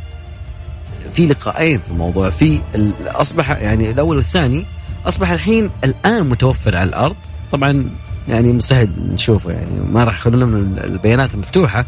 [1.13, 2.31] في لقاءين في الموضوع.
[2.31, 2.61] في
[3.07, 4.65] أصبح يعني الأول والثاني
[5.07, 7.17] أصبح الحين الآن متوفر على الأرض.
[7.53, 7.91] طبعا
[8.29, 11.85] يعني مستحيل نشوفه يعني ما راح يخلون من البيانات المفتوحة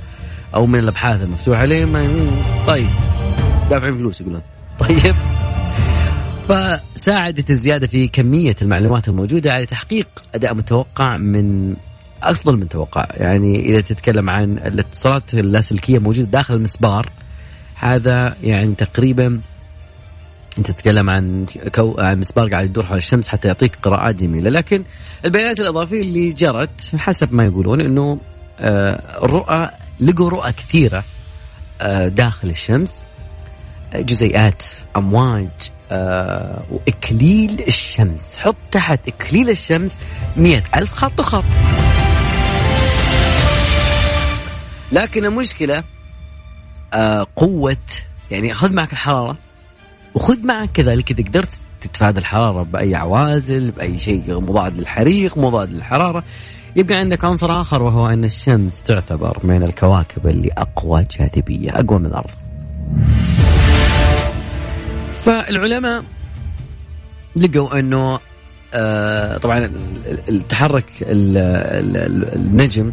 [0.55, 1.65] أو من الأبحاث المفتوحة.
[1.65, 2.31] ليه ما
[2.67, 2.89] طيب
[3.71, 4.43] دافعين فلوس يقولون.
[4.89, 5.15] طيب.
[6.49, 11.77] فساعدت الزيادة في كمية المعلومات الموجودة على تحقيق أداء متوقع من
[12.23, 13.07] أفضل من توقع.
[13.11, 17.11] يعني إذا تتكلم عن الاتصالات اللاسلكية موجودة داخل المسبار
[17.75, 19.41] هذا يعني تقريبا
[20.59, 21.95] أنت تتكلم عن كو...
[21.99, 24.51] عن مسبار قاعد يدور حول الشمس حتى يعطيك قراءات جميلة.
[24.51, 24.85] لكن
[25.25, 28.19] البيانات الإضافية اللي جرت حسب ما يقولون إنه
[28.61, 31.05] آه، الرؤى لقوا رؤى كثيرة
[31.81, 33.05] آه، داخل الشمس.
[33.97, 34.63] جزيئات
[34.97, 35.49] أمواج
[35.91, 38.39] آه، وإكليل الشمس.
[38.39, 39.99] حط تحت إكليل الشمس
[40.37, 41.45] مئة ألف خط وخط.
[44.93, 45.83] لكن المشكلة
[46.95, 47.77] آه قوة
[48.31, 49.37] يعني خذ معك الحرارة
[50.15, 56.25] وخذ معك كذلك إذا قدرت تتفادى الحرارة بأي عوازل بأي شيء مضاد للحريق مضاد للحرارة.
[56.77, 62.07] يبقى عندك عنصر آخر وهو أن الشمس تعتبر من الكواكب اللي أقوى جاذبية أقوى من
[62.07, 62.31] الأرض.
[65.25, 66.05] فالعلماء
[67.37, 68.19] لقوا أنه
[68.75, 69.71] آه طبعا
[70.49, 72.93] تحرك النجم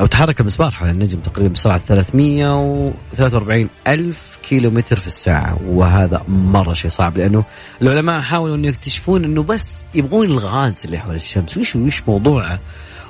[0.00, 6.72] أو تحرك المسبار حول النجم تقريبا بسرعة 343 ألف كيلو متر في الساعة وهذا مرة
[6.72, 7.44] شيء صعب لأنه
[7.82, 9.64] العلماء حاولوا أن يكتشفون أنه بس
[9.94, 11.58] يبغون الغاز اللي حول الشمس.
[11.58, 12.60] وش وش موضوعه؟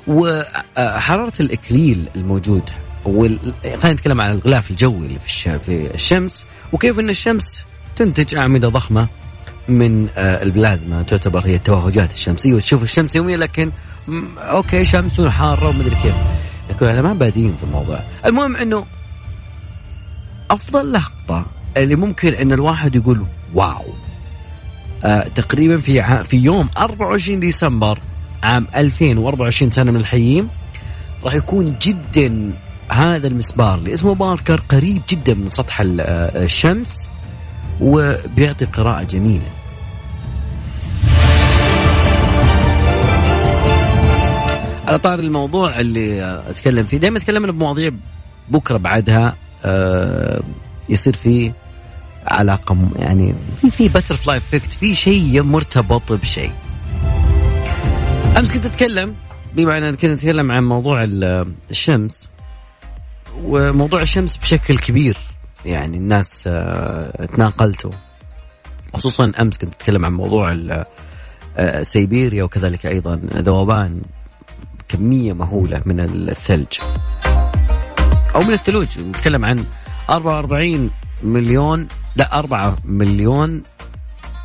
[0.07, 2.63] وحرارة الإكليل الموجود
[3.05, 9.07] خلينا نتكلم عن الغلاف الجوي اللي في, الشمس وكيف أن الشمس تنتج أعمدة ضخمة
[9.67, 12.53] من آه، البلازما تعتبر هي التوهجات الشمسية.
[12.53, 13.71] وتشوف الشمس يوميا لكن
[14.37, 16.15] okay شمس وحارة ومدري كيف.
[16.69, 17.99] لكن العلماء بادين في الموضوع.
[18.25, 18.85] المهم إنه
[20.51, 21.45] أفضل لقطة
[21.77, 23.85] اللي ممكن إن الواحد يقول واو.
[25.03, 27.99] آه تقريبا في في يوم 24 ديسمبر
[28.43, 30.47] عام 2024 سنة من الحيين
[31.23, 32.53] راح يكون جدا
[32.89, 35.85] هذا المسبار اللي اسمه باركر قريب جدا من سطح آه،
[36.43, 37.09] الشمس.
[37.81, 39.47] وبيعطي قراءة جميلة.
[44.87, 47.91] على طار الموضوع اللي أتكلم فيه دائما أتكلم بمواضيع
[48.49, 50.41] بكرة بعدها آه،
[50.89, 51.51] يصير في
[52.27, 56.51] علاقة يعني في في butterfly effect في شيء مرتبط بشيء.
[58.37, 59.15] أمس كنت أتكلم
[59.55, 61.03] بما ان كنت أتكلم عن موضوع
[61.69, 62.27] الشمس
[63.43, 65.17] وموضوع الشمس بشكل كبير.
[65.65, 67.89] يعني الناس آه، تناقلته
[68.93, 70.57] خصوصا أمس كنت أتكلم عن موضوع
[71.57, 74.01] آه، سيبيريا وكذلك أيضا ذوبان
[74.87, 76.79] كمية مهولة من الثلج.
[78.35, 79.65] أو من الثلوج نتكلم عن
[80.09, 80.89] 44
[81.23, 83.63] مليون لا 4 مليون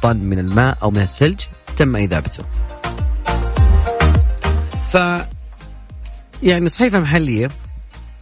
[0.02, 1.40] طن من الماء أو من الثلج
[1.76, 2.44] تم إذابته
[4.86, 4.96] ف
[6.42, 7.50] يعني صحيفة محلية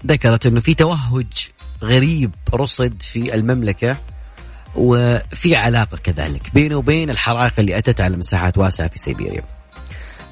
[0.07, 1.49] ذكرت أنه في توهج
[1.85, 3.97] غريب رصد في المملكة
[4.77, 9.43] وفي علاقة كذلك بينه وبين الحرائق اللي أتت على مساحات واسعة في سيبيريا.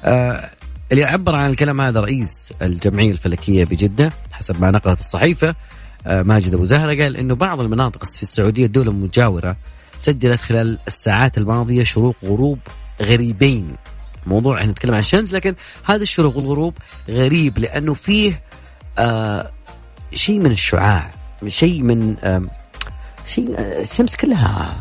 [0.03, 0.49] آه
[0.91, 5.55] اللي عبر عن الكلام هذا رئيس الجمعية الفلكية بجدة حسب ما نقلت الصحيفة
[6.07, 9.55] آه، ماجد أبو زهرة قال أنه بعض المناطق في السعودية الدولة المجاورة
[9.97, 12.59] سجلت خلال الساعات الماضية شروق غروب
[13.01, 13.75] غريبين.
[14.27, 16.77] موضوع إحنا نتكلم عن الشمس لكن هذا الشروق والغروب
[17.09, 18.41] غريب لأنه فيه
[18.97, 19.51] آه
[20.13, 21.11] شيء من الشعاع.
[21.49, 22.15] شيء من
[23.25, 24.75] شيء آه الشمس كلها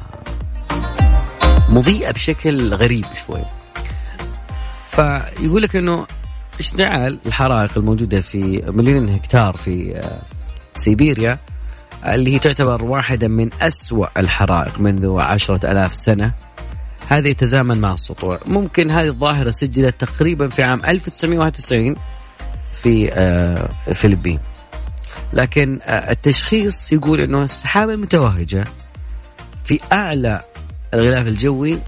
[1.69, 3.43] مضيئة بشكل غريب شوي.
[4.89, 6.07] فيقول لك إنه
[6.61, 10.19] اشتعال الحرائق الموجودة في مليون هكتار في آه،
[10.77, 11.39] سيبيريا
[12.07, 16.33] اللي هي تعتبر واحدة من أسوأ الحرائق منذ عشرة ألاف سنة.
[17.09, 18.39] هذا يتزامن مع السطوع.
[18.47, 21.95] ممكن هذه الظاهرة سجلت تقريبا في عام 1991
[22.83, 24.39] في آه، الفلبين.
[25.33, 28.65] لكن آه، التشخيص يقول أنه السحابة المتوهجة
[29.65, 30.41] في أعلى
[30.95, 31.79] الغلاف الجوي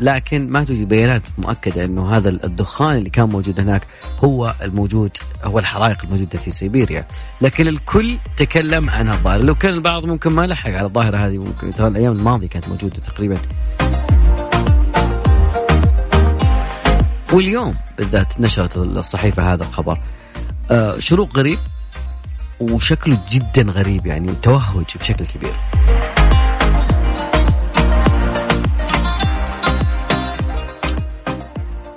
[0.00, 3.86] لكن ما توجد بيانات مؤكدة إنه هذا الدخان اللي كان موجود هناك
[4.24, 5.10] هو الموجود
[5.44, 7.06] هو الحرائق الموجودة في سيبيريا،
[7.40, 11.72] لكن الكل تكلم عن الظاهره، لو كان البعض ممكن ما لحق على الظاهرة هذه ممكن
[11.72, 13.36] ترى الأيام الماضية كانت موجودة تقريبا.
[17.32, 20.00] واليوم بالذات نشرت الصحيفة هذا الخبر.
[20.70, 21.58] آه شروق غريب
[22.60, 25.54] وشكله جدا غريب يعني توهج بشكل كبير.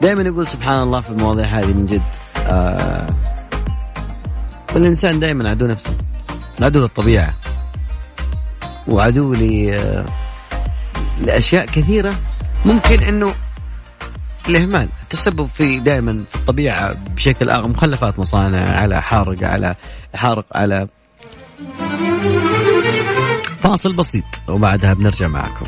[0.02, 2.02] دائما يقول سبحان الله في المواضيع هذه من جد
[2.38, 3.08] آه
[4.76, 5.98] الإنسان دائما عدو نفسه
[6.62, 7.34] عدو للطبيعة
[8.88, 10.06] وعدو لي آه،
[11.22, 12.14] لأشياء كثيرة
[12.66, 13.34] ممكن أنه
[14.50, 14.90] الإهمال.
[15.04, 19.76] التسبب في دائما في الطبيعة بشكل آخر مخلفات مصانع على حارقة على
[20.16, 20.88] حارق على
[23.64, 25.66] فاصل بسيط وبعدها بنرجع معكم.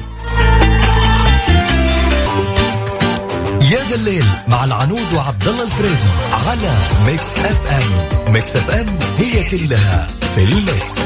[3.72, 6.10] يا ذا الليل مع العنود وعبد الله الفريدي
[6.48, 6.74] على
[7.06, 8.34] Mix FM.
[8.34, 11.04] Mix FM هي كلها في الميكس.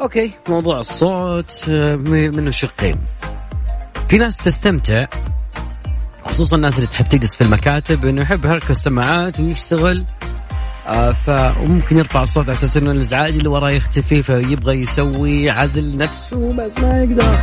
[0.00, 2.96] أوكي موضوع الصوت آه، منه شقين
[4.08, 5.06] في ناس تستمتع
[6.24, 10.04] خصوصا الناس اللي تحب تجلس في المكاتب إنه يحب يركب السماعات ويشتغل.
[10.86, 16.52] آه فممكن يرفع الصوت على أساس إنه الازعاج اللي وراه يختفي فيبغى يسوي عزل نفسه
[16.52, 17.38] بس ما يقدر.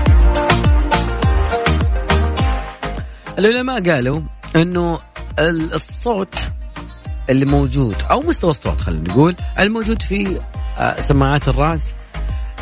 [3.40, 4.22] العلماء قالوا
[4.56, 5.00] إنه
[5.40, 6.36] الصوت
[7.30, 10.40] اللي موجود أو مستوى الصوت خلينا نقول الموجود في
[10.78, 11.96] آه، سماعات الرأس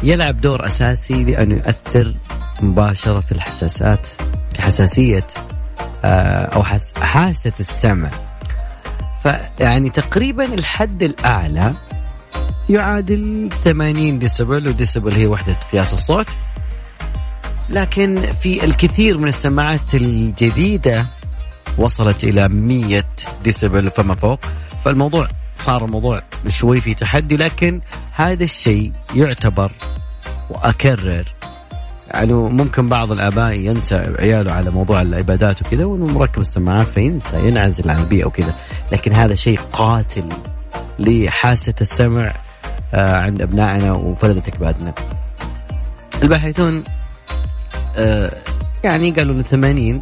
[0.04, 2.16] يلعب دور أساسي لأنه يؤثر
[2.62, 4.08] مباشرة في الحساسات
[4.56, 5.28] في حساسية
[6.04, 6.64] آه، أو
[7.02, 8.10] حاسة السمع.
[9.24, 11.74] فيعني تقريبا الحد الأعلى
[12.70, 16.28] يعادل 80 ديسبل وديسبل هي وحدة قياس الصوت.
[17.70, 21.06] لكن في الكثير من السماعات الجديدة
[21.78, 23.04] وصلت إلى 100
[23.44, 24.40] ديسبل فما فوق.
[24.86, 27.82] فالموضوع صار الموضوع شوي في تحدي لكن
[28.12, 29.72] هذا الشيء يعتبر
[30.50, 31.26] وأكرر
[32.14, 37.90] يعني ممكن بعض الآباء ينسى عياله على موضوع العبادات وكذا وإنه مركب السماعات فينسى ينعزل
[37.90, 38.56] عن البيئة وكذا.
[38.92, 40.30] لكن هذا شيء قاتل
[41.00, 42.34] لحاسة السمع
[42.94, 44.94] آه، عند أبنائنا وفلذة اكبادنا.
[46.24, 46.84] الباحثون
[47.98, 48.32] آه،
[48.84, 50.02] يعني قالوا إن 80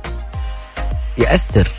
[1.17, 1.71] يأثر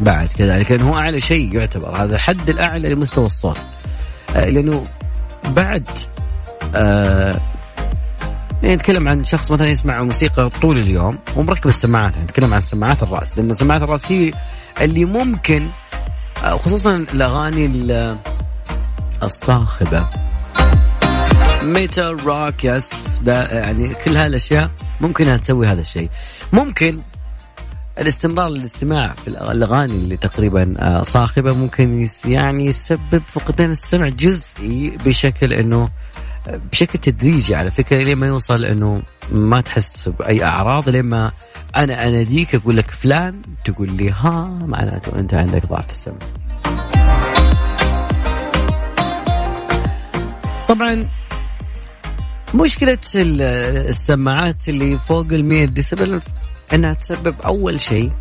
[0.00, 2.04] بعد كذلك لأنه هو أعلى شيء يعتبر.
[2.04, 3.58] هذا الحد الأعلى لمستوى الصوت
[4.36, 4.84] آه، لأنه
[5.44, 5.88] بعد
[8.74, 13.38] نتكلم عن شخص مثلا يسمع موسيقى طول اليوم ومركب السماعات يعني نتكلم عن سماعات الرأس
[13.38, 14.32] لأن سماعات الرأس هي
[14.80, 15.68] اللي ممكن
[16.44, 17.66] آه، خصوصا الأغاني
[19.22, 20.06] الصاخبة.
[21.62, 26.10] metal rock yes يعني كل هالأشياء ممكن تسوي هذا الشيء.
[26.52, 26.98] ممكن
[27.98, 35.52] الاستمرار للاستماع في الأغاني اللي تقريبا آه، صاخبة ممكن يعني يسبب فقدان السمع جزئي بشكل
[35.52, 35.88] إنه
[36.48, 41.32] بشكل تدريجي على فكرة لين ما يوصل إنه ما تحس بأي أعراض لين ما
[41.76, 46.16] أنا أناديك أقول لك فلان تقول لي ها معناته أنت عندك ضعف السمع.
[50.68, 51.08] طبعا
[52.54, 56.20] مشكلة السماعات اللي فوق ال 100 ديسيبل
[56.74, 58.12] إنها تسبب أول شيء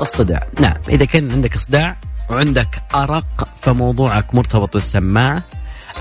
[0.00, 1.96] الصداع، نعم إذا كان عندك صداع
[2.30, 5.42] وعندك أرق فموضوعك مرتبط بالسماعة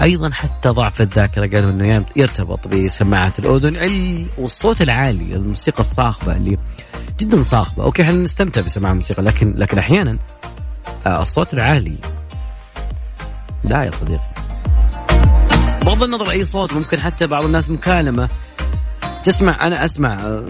[0.02, 6.58] أيضا حتى ضعف الذاكرة قالوا إنه يرتبط بسماعات الأذن والصوت العالي الموسيقى الصاخبة اللي
[7.20, 7.84] جدا صاخبة.
[7.84, 10.18] okay إحنا نستمتع بسماع الموسيقى لكن لكن أحيانا
[11.08, 11.98] آه، الصوت العالي.
[13.64, 14.30] لا يا صديقي.
[15.86, 18.30] بغض النظر أي صوت ممكن حتى بعض الناس مكالمة.
[19.24, 20.46] تسمع أنا أسمع آه،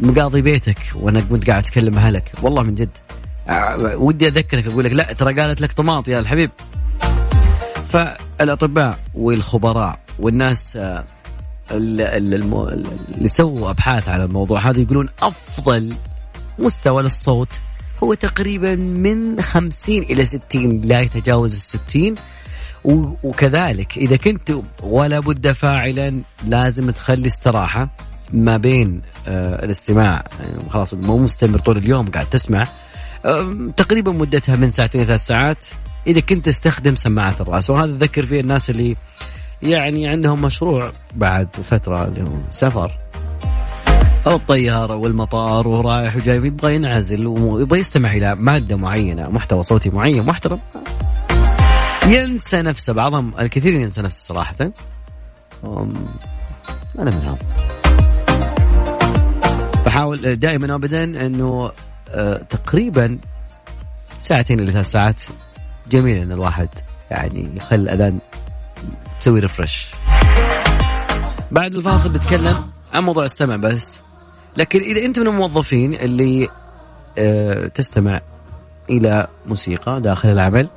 [0.00, 2.32] مقاضي بيتك وأنا كنت قاعد أتكلم أهلك.
[2.42, 2.98] والله من جد.
[3.48, 6.50] آه، ودي أذكرك أقول لك لا ترى قالت لك طماط يا الحبيب.
[7.94, 11.04] فالأطباء والخبراء والناس آه،
[11.70, 15.94] اللي سووا أبحاث على الموضوع هذا يقولون أفضل
[16.58, 17.48] مستوى للصوت
[18.02, 22.14] هو تقريبا من 50 إلى 60 لا يتجاوز ال 60
[23.24, 27.96] وكذلك إذا كنت ولا بد فاعلا لازم تخلي استراحة
[28.32, 32.62] ما بين آه، الاستماع يعني خلاص مو مستمر طول اليوم قاعد تسمع
[33.76, 35.66] تقريبا مدتها من ساعتين ثلاث ساعات.
[36.06, 37.70] إذا كنت تستخدم سماعات الرأس.
[37.70, 38.96] وهذا ذكر فيه الناس اللي
[39.62, 42.90] يعني عندهم مشروع بعد فترة اللي هو سفر.
[44.26, 50.22] أو الطيارة والمطار ورايح وجاي يبغى ينعزل ويبغى يستمع إلى مادة معينة محتوى صوتي معين
[50.22, 50.60] محترم.
[52.06, 54.54] ينسى نفسه بعضهم الكثير ينسى نفسه صراحة.
[56.98, 57.36] أنا منهم.
[59.84, 61.72] فحاول دائما ابدا إنه
[62.10, 63.18] آه، تقريبا
[64.18, 65.22] ساعتين إلى ثلاث ساعات
[65.90, 66.68] جميل إن الواحد
[67.10, 68.18] يعني يخلي الأذان
[69.20, 69.90] تسوي ريفرش
[71.50, 72.56] بعد الفاصل بتكلم
[72.92, 74.02] عن موضوع السمع بس.
[74.56, 76.48] لكن إذا أنت من الموظفين اللي
[77.18, 78.20] آه تستمع
[78.90, 80.68] إلى موسيقى داخل العمل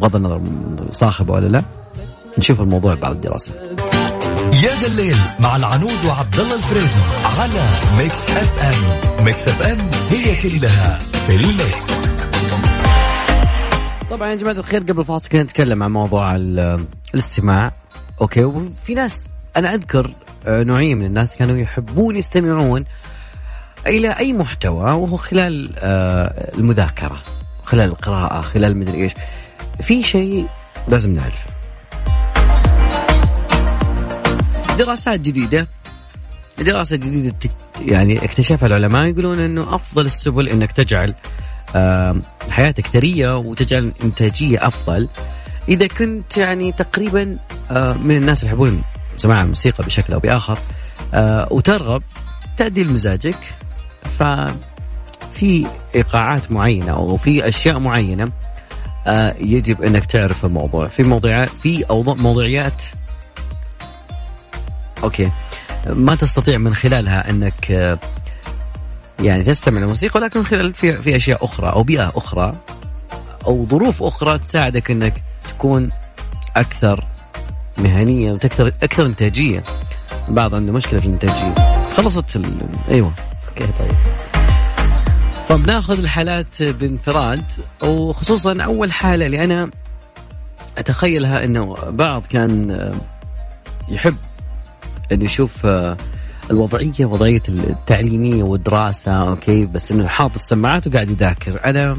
[0.00, 0.40] بغض النظر
[0.90, 1.62] صاخبة ولا لا
[2.38, 3.54] نشوف الموضوع بعد الدراسة.
[4.62, 7.64] يا ذا الليل مع العنود وعبد الله الفريدي على
[7.98, 11.90] Mix FM Mix FM هي كلها في ال mix
[14.12, 16.36] طبعا يا جماعة الخير قبل الفاصل كنا نتكلم عن موضوع
[17.14, 17.72] الاستماع.
[18.20, 20.14] أوكي وفي ناس أنا أذكر
[20.46, 22.84] آه، نوعية من الناس كانوا يحبون يستمعون
[23.86, 27.22] إلى أي محتوى وهو خلال آه، المذاكرة
[27.64, 29.12] خلال القراءة خلال مدري إيش.
[29.80, 30.46] في شيء
[30.88, 31.50] لازم نعرفه.
[34.78, 35.68] دراسات جديدة.
[36.58, 37.50] دراسة جديدة
[37.80, 41.14] يعني اكتشفها العلماء يقولون إنه أفضل السبل إنك تجعل
[42.50, 45.08] حياتك ثرية وتجعل إنتاجية أفضل.
[45.68, 47.36] إذا كنت يعني تقريبا
[48.02, 48.82] من الناس اللي يحبون
[49.16, 50.58] سماع الموسيقى بشكل أو بآخر
[51.50, 52.02] وترغب
[52.56, 53.38] تعديل مزاجك.
[54.18, 58.32] ففي إيقاعات معينة أو في أشياء معينة
[59.40, 60.88] يجب أنك تعرف الموضوع.
[60.88, 62.82] في موضوعات في موضوعيات.
[65.02, 65.30] أوكي.
[65.86, 67.98] ما تستطيع من خلالها أنك آه،
[69.22, 72.52] يعني تستمع للموسيقى ولكن خلال في, في أشياء أخرى أو بيئة أخرى
[73.46, 75.90] أو ظروف أخرى تساعدك إنك تكون
[76.56, 77.04] أكثر
[77.78, 79.62] مهنية وتكثر أكثر إنتاجية.
[80.28, 81.54] البعض عنده مشكلة في الإنتاجية.
[81.84, 82.54] خلصت ال...
[82.90, 83.12] أيوه.
[83.48, 83.92] أوكي طيب.
[85.48, 87.44] فبناخذ الحالات بانفراد
[87.82, 89.70] وخصوصا أول حالة اللي أنا
[90.78, 92.92] أتخيلها إنه بعض كان
[93.88, 94.16] يحب
[95.12, 95.66] انه يشوف
[96.52, 101.64] الوضعية وضعية التعليمية والدراسة أوكي؟ بس إنه حاط السماعات وقاعد يذاكر.
[101.64, 101.96] أنا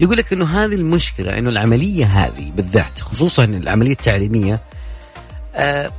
[0.00, 4.60] يقول لك إنه هذه المشكلة إنه العملية هذه بالذات خصوصا العملية التعليمية
[5.54, 5.90] أه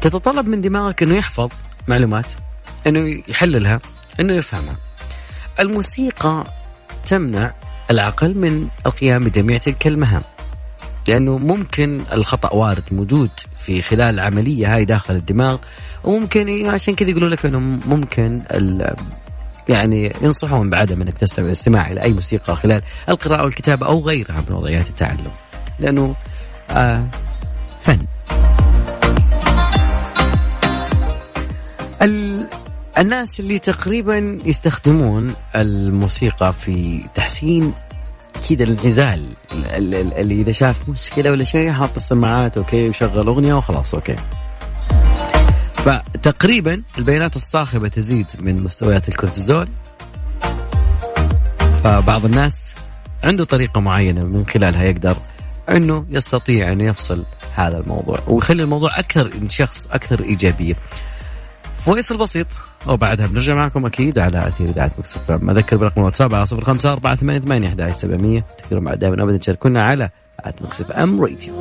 [0.00, 1.48] تتطلب من دماغك إنه يحفظ
[1.88, 2.32] معلومات
[2.86, 3.80] إنه يحللها
[4.20, 4.76] إنه يفهمها.
[5.60, 6.44] الموسيقى
[7.06, 7.52] تمنع
[7.90, 10.22] العقل من القيام بجميع تلك المهام.
[11.08, 15.58] لأنه ممكن الخطأ وارد موجود في خلال العملية هاي داخل الدماغ
[16.04, 18.42] وممكن عشان كذا يقولوا لك إنه ممكن
[19.68, 24.56] يعني ينصحون بعدم إنك تستمع الاستماع إلى أي موسيقى خلال القراءة والكتابة أو غيرها من
[24.56, 25.30] وضعيات التعلم.
[25.78, 26.14] لأنه
[26.70, 27.08] آه
[27.80, 27.98] فن.
[32.98, 37.72] الناس اللي تقريبا يستخدمون الموسيقى في تحسين
[38.48, 39.26] كذا الانعزال.
[39.52, 44.16] اللي إذا شاف مشكله ولا شيء حاط السماعات okay وشغل أغنية وخلاص okay.
[45.74, 49.68] فتقريبا البيئات الصاخبة تزيد من مستويات الكورتيزول.
[51.84, 52.74] فبعض الناس
[53.24, 55.16] عنده طريقة معينة من خلالها يقدر
[55.70, 57.24] إنه يستطيع انه يفصل
[57.54, 60.76] هذا الموضوع ويخلي الموضوع أكثر شخص أكثر إيجابية.
[61.76, 62.46] فاصل بسيط
[62.88, 67.14] وبعدها بنرجع معكم أكيد على أثير إذاعة Mix FM أذكر برقم الواتساب على 05 4
[67.14, 70.10] 8 8 11 700 تقدروا بعد دائما ابدا تشاركونا على
[70.60, 71.54] Mix FM Radio.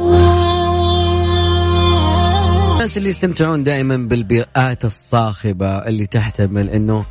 [2.73, 7.05] الناس اللي يستمتعون دائما بالبيئات الصاخبة اللي تحتمل إنه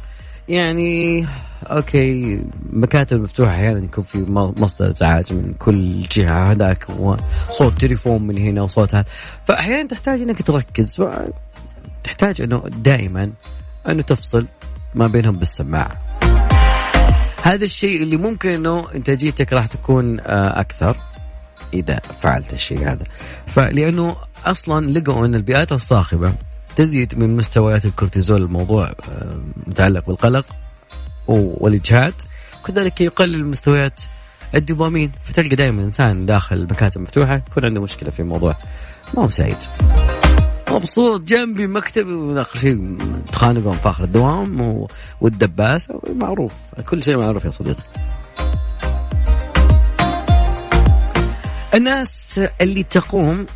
[0.49, 1.27] يعني
[1.65, 2.41] okay
[2.73, 4.25] مكاتب مفتوحة أحيانا يكون في
[4.57, 6.87] مصدر إزعاج من كل جهة هذاك
[7.51, 9.05] صوت تليفون من هنا وصوت هذا.
[9.45, 11.03] فاحيانا تحتاج إنك تركز
[12.05, 13.33] تحتاج إنه دائما
[13.89, 14.47] انه تفصل
[14.95, 16.05] ما بينهم بالسماعه
[17.43, 20.97] هذا الشيء اللي ممكن إنه انتاجيتك راح تكون آه، أكثر
[21.74, 23.05] إذا فعلت الشيء هذا.
[23.47, 24.16] فلأنه
[24.47, 26.35] أصلا لقوا أن البيئات الصاخبة
[26.76, 30.47] تزيد من مستويات الكورتيزول الموضوع آه، متعلق بالقلق
[31.28, 32.14] والإجهاد
[32.66, 34.01] كذلك يقلل مستويات
[34.55, 35.12] الدوبامين.
[35.24, 38.57] فتلقى دائما الانسان داخل المكاتب مفتوحة يكون عنده مشكلة في الموضوع.
[39.16, 39.57] ما هو سعيد.
[40.75, 42.99] مبسوط جنبي مكتبي اخر شيء
[43.33, 44.87] تخانقون في اخر الدوام
[45.20, 46.55] والدباس معروف.
[46.91, 47.83] كل شيء معروف يا صديقي.
[51.75, 53.47] الناس اللي تقوم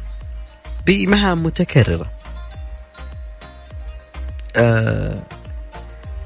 [0.86, 2.10] بمهام متكررة.
[4.56, 5.22] آه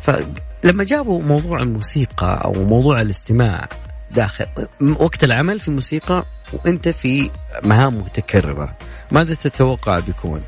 [0.02, 3.68] فلما جابوا موضوع الموسيقى أو موضوع الاستماع
[4.10, 4.46] داخل
[5.00, 7.30] وقت العمل في الموسيقى وأنت في
[7.64, 8.76] مهام متكررة
[9.10, 10.42] ماذا تتوقع بيكون؟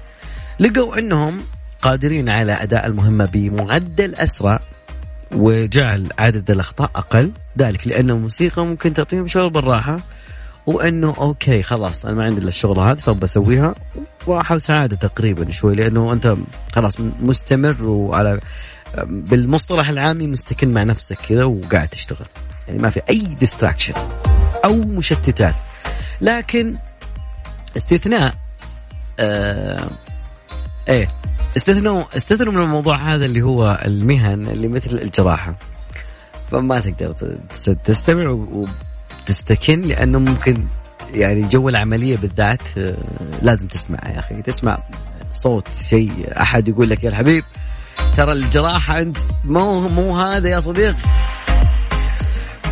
[0.60, 1.40] لقوا انهم
[1.82, 4.60] قادرين على اداء المهمة بمعدل اسرع
[5.32, 7.30] وجعل عدد الاخطاء أقل.
[7.58, 9.96] ذلك لأن الموسيقى ممكن تعطيهم شغل بالراحة
[10.66, 13.74] وأنه okay خلاص أنا ما عندي إلا الشغله هذه فبسويها
[14.28, 16.36] راحه وسعادة تقريبا شوي لأنه أنت
[16.72, 18.40] خلاص مستمر وعلى
[19.04, 22.26] بالمصطلح العامي مستكن مع نفسك كذا وقاعد تشتغل.
[22.68, 23.94] يعني ما في أي distraction
[24.64, 25.54] أو مشتتات.
[26.20, 26.76] لكن
[27.76, 28.34] استثناء
[29.18, 29.88] آه
[30.88, 31.08] إيه.
[31.56, 35.54] استثنوا استثنوا من الموضوع هذا اللي هو المهن اللي مثل الجراحة.
[36.50, 37.12] فما تقدر
[37.84, 40.64] تستمع وتستكن لأنه ممكن
[41.12, 42.96] يعني جو العملية بالذات آه،
[43.42, 44.42] لازم تسمع يا أخي.
[44.42, 44.78] تسمع
[45.32, 47.44] صوت شيء أحد يقول لك يا الحبيب
[48.16, 50.96] ترى الجراحة أنت مو مو هذا يا صديقي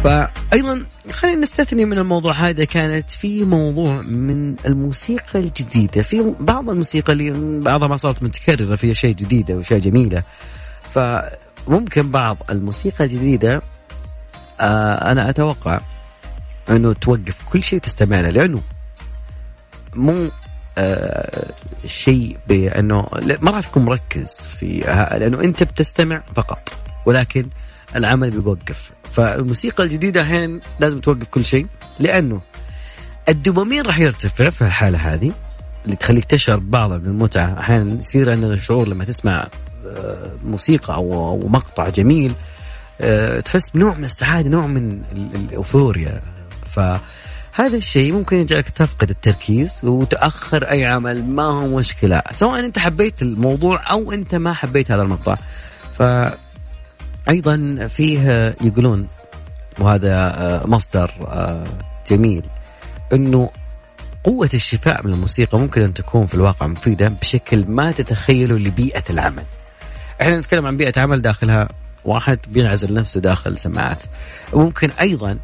[0.03, 2.65] فايضا خلينا نستثني من الموضوع هذا.
[2.65, 6.03] كانت في موضوع من الموسيقى الجديدة.
[6.03, 10.23] في بعض الموسيقى اللي بعضها ما صارت متكررة فيها شيء جديده واشياء جميلة.
[10.83, 13.63] فممكن بعض الموسيقى الجديدة
[14.61, 15.81] آه أنا أتوقع
[16.71, 18.61] أنه توقف كل شيء تستمع له لأنه
[19.95, 20.31] مو
[20.79, 21.51] آه
[21.87, 23.07] شيء بأنه
[23.41, 24.81] ما راح تكون مركز في
[25.19, 26.75] لأنه أنت بتستمع فقط.
[27.07, 27.47] ولكن
[27.97, 28.91] العمل بيوقف.
[29.13, 31.67] فالموسيقى الجديدة أحيانا لازم توقف كل شيء
[32.01, 32.41] لأنه
[33.29, 35.33] الدوبامين راح يرتفع في الحالة هذه
[35.85, 39.49] اللي تخليك تشعر ببعض من المتعه أحيانا يصير عندنا شعور لما تسمع
[39.87, 42.33] آه، موسيقى أو مقطع جميل
[43.01, 45.03] آه، تحس بنوع من السعادة نوع من
[45.35, 46.21] الأوفوريا.
[46.67, 52.23] فهذا الشيء ممكن يجعلك تفقد التركيز وتأخر أي عمل ما هو مشكلة.
[52.33, 55.37] سواء أنت حبيت الموضوع أو أنت ما حبيت هذا المقطع.
[55.99, 56.03] ف
[57.29, 59.09] أيضا فيه يقولون
[59.79, 61.65] وهذا آه، مصدر آه،
[62.07, 62.47] جميل
[63.13, 63.51] إنه
[64.25, 69.45] قوة الشفاء من الموسيقى ممكن أن تكون في الواقع مفيدة بشكل ما تتخيله لبيئة العمل.
[70.23, 71.69] إحنا نتكلم عن بيئة عمل داخلها
[72.05, 74.03] واحد بينعزل نفسه داخل سماعات.
[74.55, 75.39] ممكن أيضا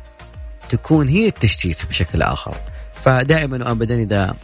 [0.69, 2.55] تكون هي التشتيت بشكل آخر.
[2.95, 4.35] فدائما وابدا إذا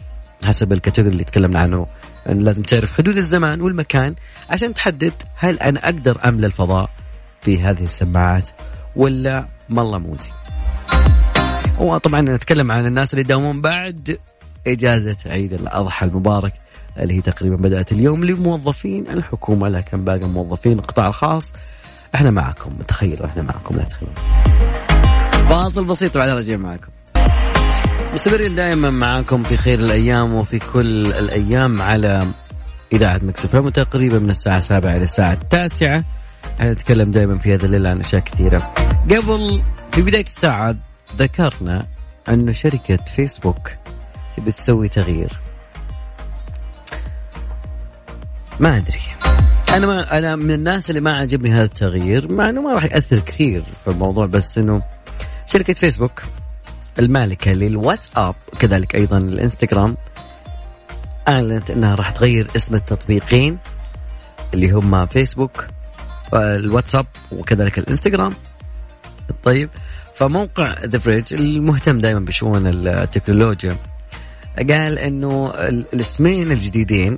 [0.45, 1.87] حسب الكاتيجوري اللي تكلمنا عنه
[2.29, 4.15] لازم تعرف حدود الزمان والمكان
[4.49, 6.89] عشان تحدد هل أنا أقدر املى الفضاء
[7.45, 8.49] في هذه السماعات
[8.95, 10.29] ولا والله موزي.
[11.79, 14.17] وطبعا نتكلم عن الناس اللي يداومون بعد
[14.67, 16.53] إجازة عيد الأضحى المبارك
[16.99, 21.53] اللي هي تقريبا بدأت اليوم لموظفين الحكومة لكن باقي موظفين القطاع الخاص.
[22.15, 24.13] إحنا معكم تخيلوا إحنا معكم لا تخيلوا.
[25.49, 26.91] فاصل بسيط بعد رجع معكم.
[28.13, 32.27] مستمرين دائما معاكم في خير الأيام وفي كل الأيام على
[32.93, 36.03] إذاعة مكسف تقريبا من الساعة 7 إلى الساعة التاسعة
[36.59, 38.73] إحنا نتكلم دائما في هذا الليل عن أشياء كثيرة.
[39.11, 40.75] قبل في بداية الساعة
[41.17, 41.87] ذكرنا
[42.29, 43.71] انه شركة فيسبوك
[44.37, 45.39] تبي تسوي تغيير.
[48.59, 49.01] ما أدري.
[49.75, 53.19] أنا ما أنا من الناس اللي ما عجبني هذا التغيير مع إنه ما راح يأثر
[53.19, 54.81] كثير في الموضوع بس إنه
[55.45, 56.21] شركة فيسبوك
[56.99, 59.97] المالكة للواتساب كذلك أيضا الانستغرام
[61.27, 63.57] أعلنت إنها راح تغير اسم التطبيقين
[64.53, 65.67] اللي هم فيسبوك
[66.35, 68.33] الواتساب وكذلك الإنستغرام.
[69.43, 69.69] طيب
[70.15, 73.77] فموقع ذا فريج المهتم دائما بشؤون التكنولوجيا
[74.57, 75.51] قال إنه
[75.93, 77.17] الاسمين الجديدين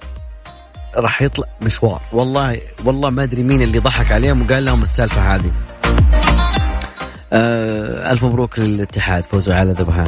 [0.95, 2.01] راح يطلع مشوار.
[2.11, 5.51] والله والله ما أدري مين اللي ضحك عليهم وقال لهم السالفة هذه.
[7.34, 10.07] آه ألف مبروك للاتحاد فوزوا على ذبحان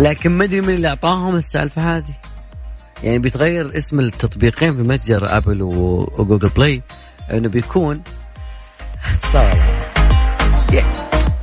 [0.00, 2.14] لكن ما أدري مين اللي أعطاهم السالفة هذه.
[3.02, 6.82] يعني بيتغير اسم التطبيقين في متجر Apple و Google Play
[7.32, 8.02] إنه بيكون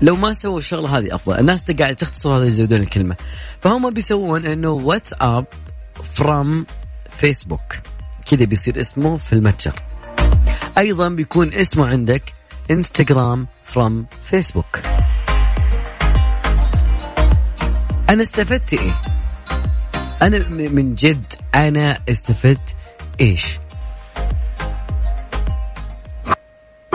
[0.02, 1.40] لو ما سووا الشغلة هذه أفضل.
[1.40, 3.16] الناس قاعدة تختصر هذا يزودون الكلمة.
[3.62, 5.46] فهم بيسوون إنه WhatsApp
[6.04, 6.66] from
[7.10, 7.76] Facebook
[8.26, 9.74] كذا بيصير اسمه في المتجر.
[10.78, 12.34] أيضا بيكون اسمه عندك
[12.72, 14.80] انستغرام فروم فيسبوك
[18.10, 18.92] أنا استفدت إيه؟
[20.22, 22.76] أنا من جد أنا استفدت
[23.20, 23.60] إيش؟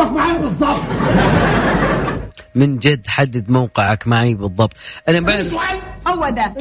[0.04, 0.80] معي بالضبط
[2.54, 4.72] من جد حدد موقعك معي بالضبط.
[5.08, 5.46] أنا بعد
[6.06, 6.42] هو ده.
[6.42, 6.54] تعرف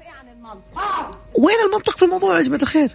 [0.00, 2.90] إيه عن المنطق؟ وين المنطق في الموضوع يا جماعة الخير؟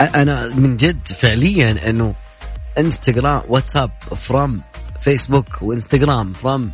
[0.00, 2.14] أنا من جد فعليا إنه
[2.78, 3.90] Instagram WhatsApp
[4.20, 4.62] from
[5.00, 6.70] Facebook و Instagram from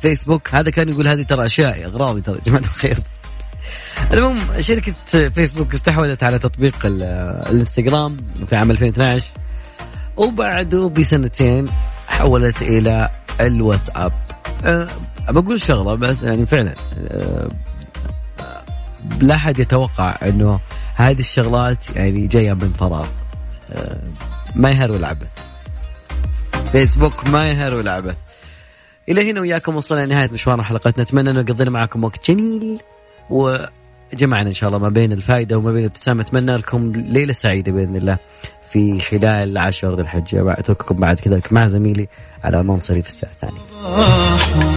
[0.00, 2.98] Facebook هذا كان يقول هذه ترى أشياء أغراضي ترى يا جماعة الخير.
[4.12, 4.94] المهم شركة
[5.28, 9.26] فيسبوك استحوذت على تطبيق الانستغرام في عام 2012
[10.16, 11.68] وبعده بسنتين
[12.08, 14.12] حولت إلى الواتساب.
[14.64, 14.88] أه
[15.28, 17.48] بقول شغلة بس يعني فعلا أه
[19.20, 20.60] لا أحد يتوقع أنه
[20.94, 23.08] هذه الشغلات يعني جاية من فراغ.
[23.72, 24.02] أه
[24.54, 25.28] ما يهر ولا عبث
[26.72, 28.16] فيسبوك ما يهر ولا عبث
[29.08, 31.02] إلى هنا وياكم وصلنا لنهاية مشوار حلقتنا.
[31.02, 32.80] أتمنى أنه قضينا معكم وقت جميل
[33.30, 33.56] و
[34.14, 36.22] جمعنا إن شاء الله ما بين الفائدة وما بين الابتسامة.
[36.22, 38.18] أتمنى لكم ليلة سعيدة بإذن الله
[38.70, 40.52] في خلال عشر ذي الحجة.
[40.52, 42.08] اترككم بعد كذا مع زميلي
[42.44, 43.60] على منصري في الساعة الثانية.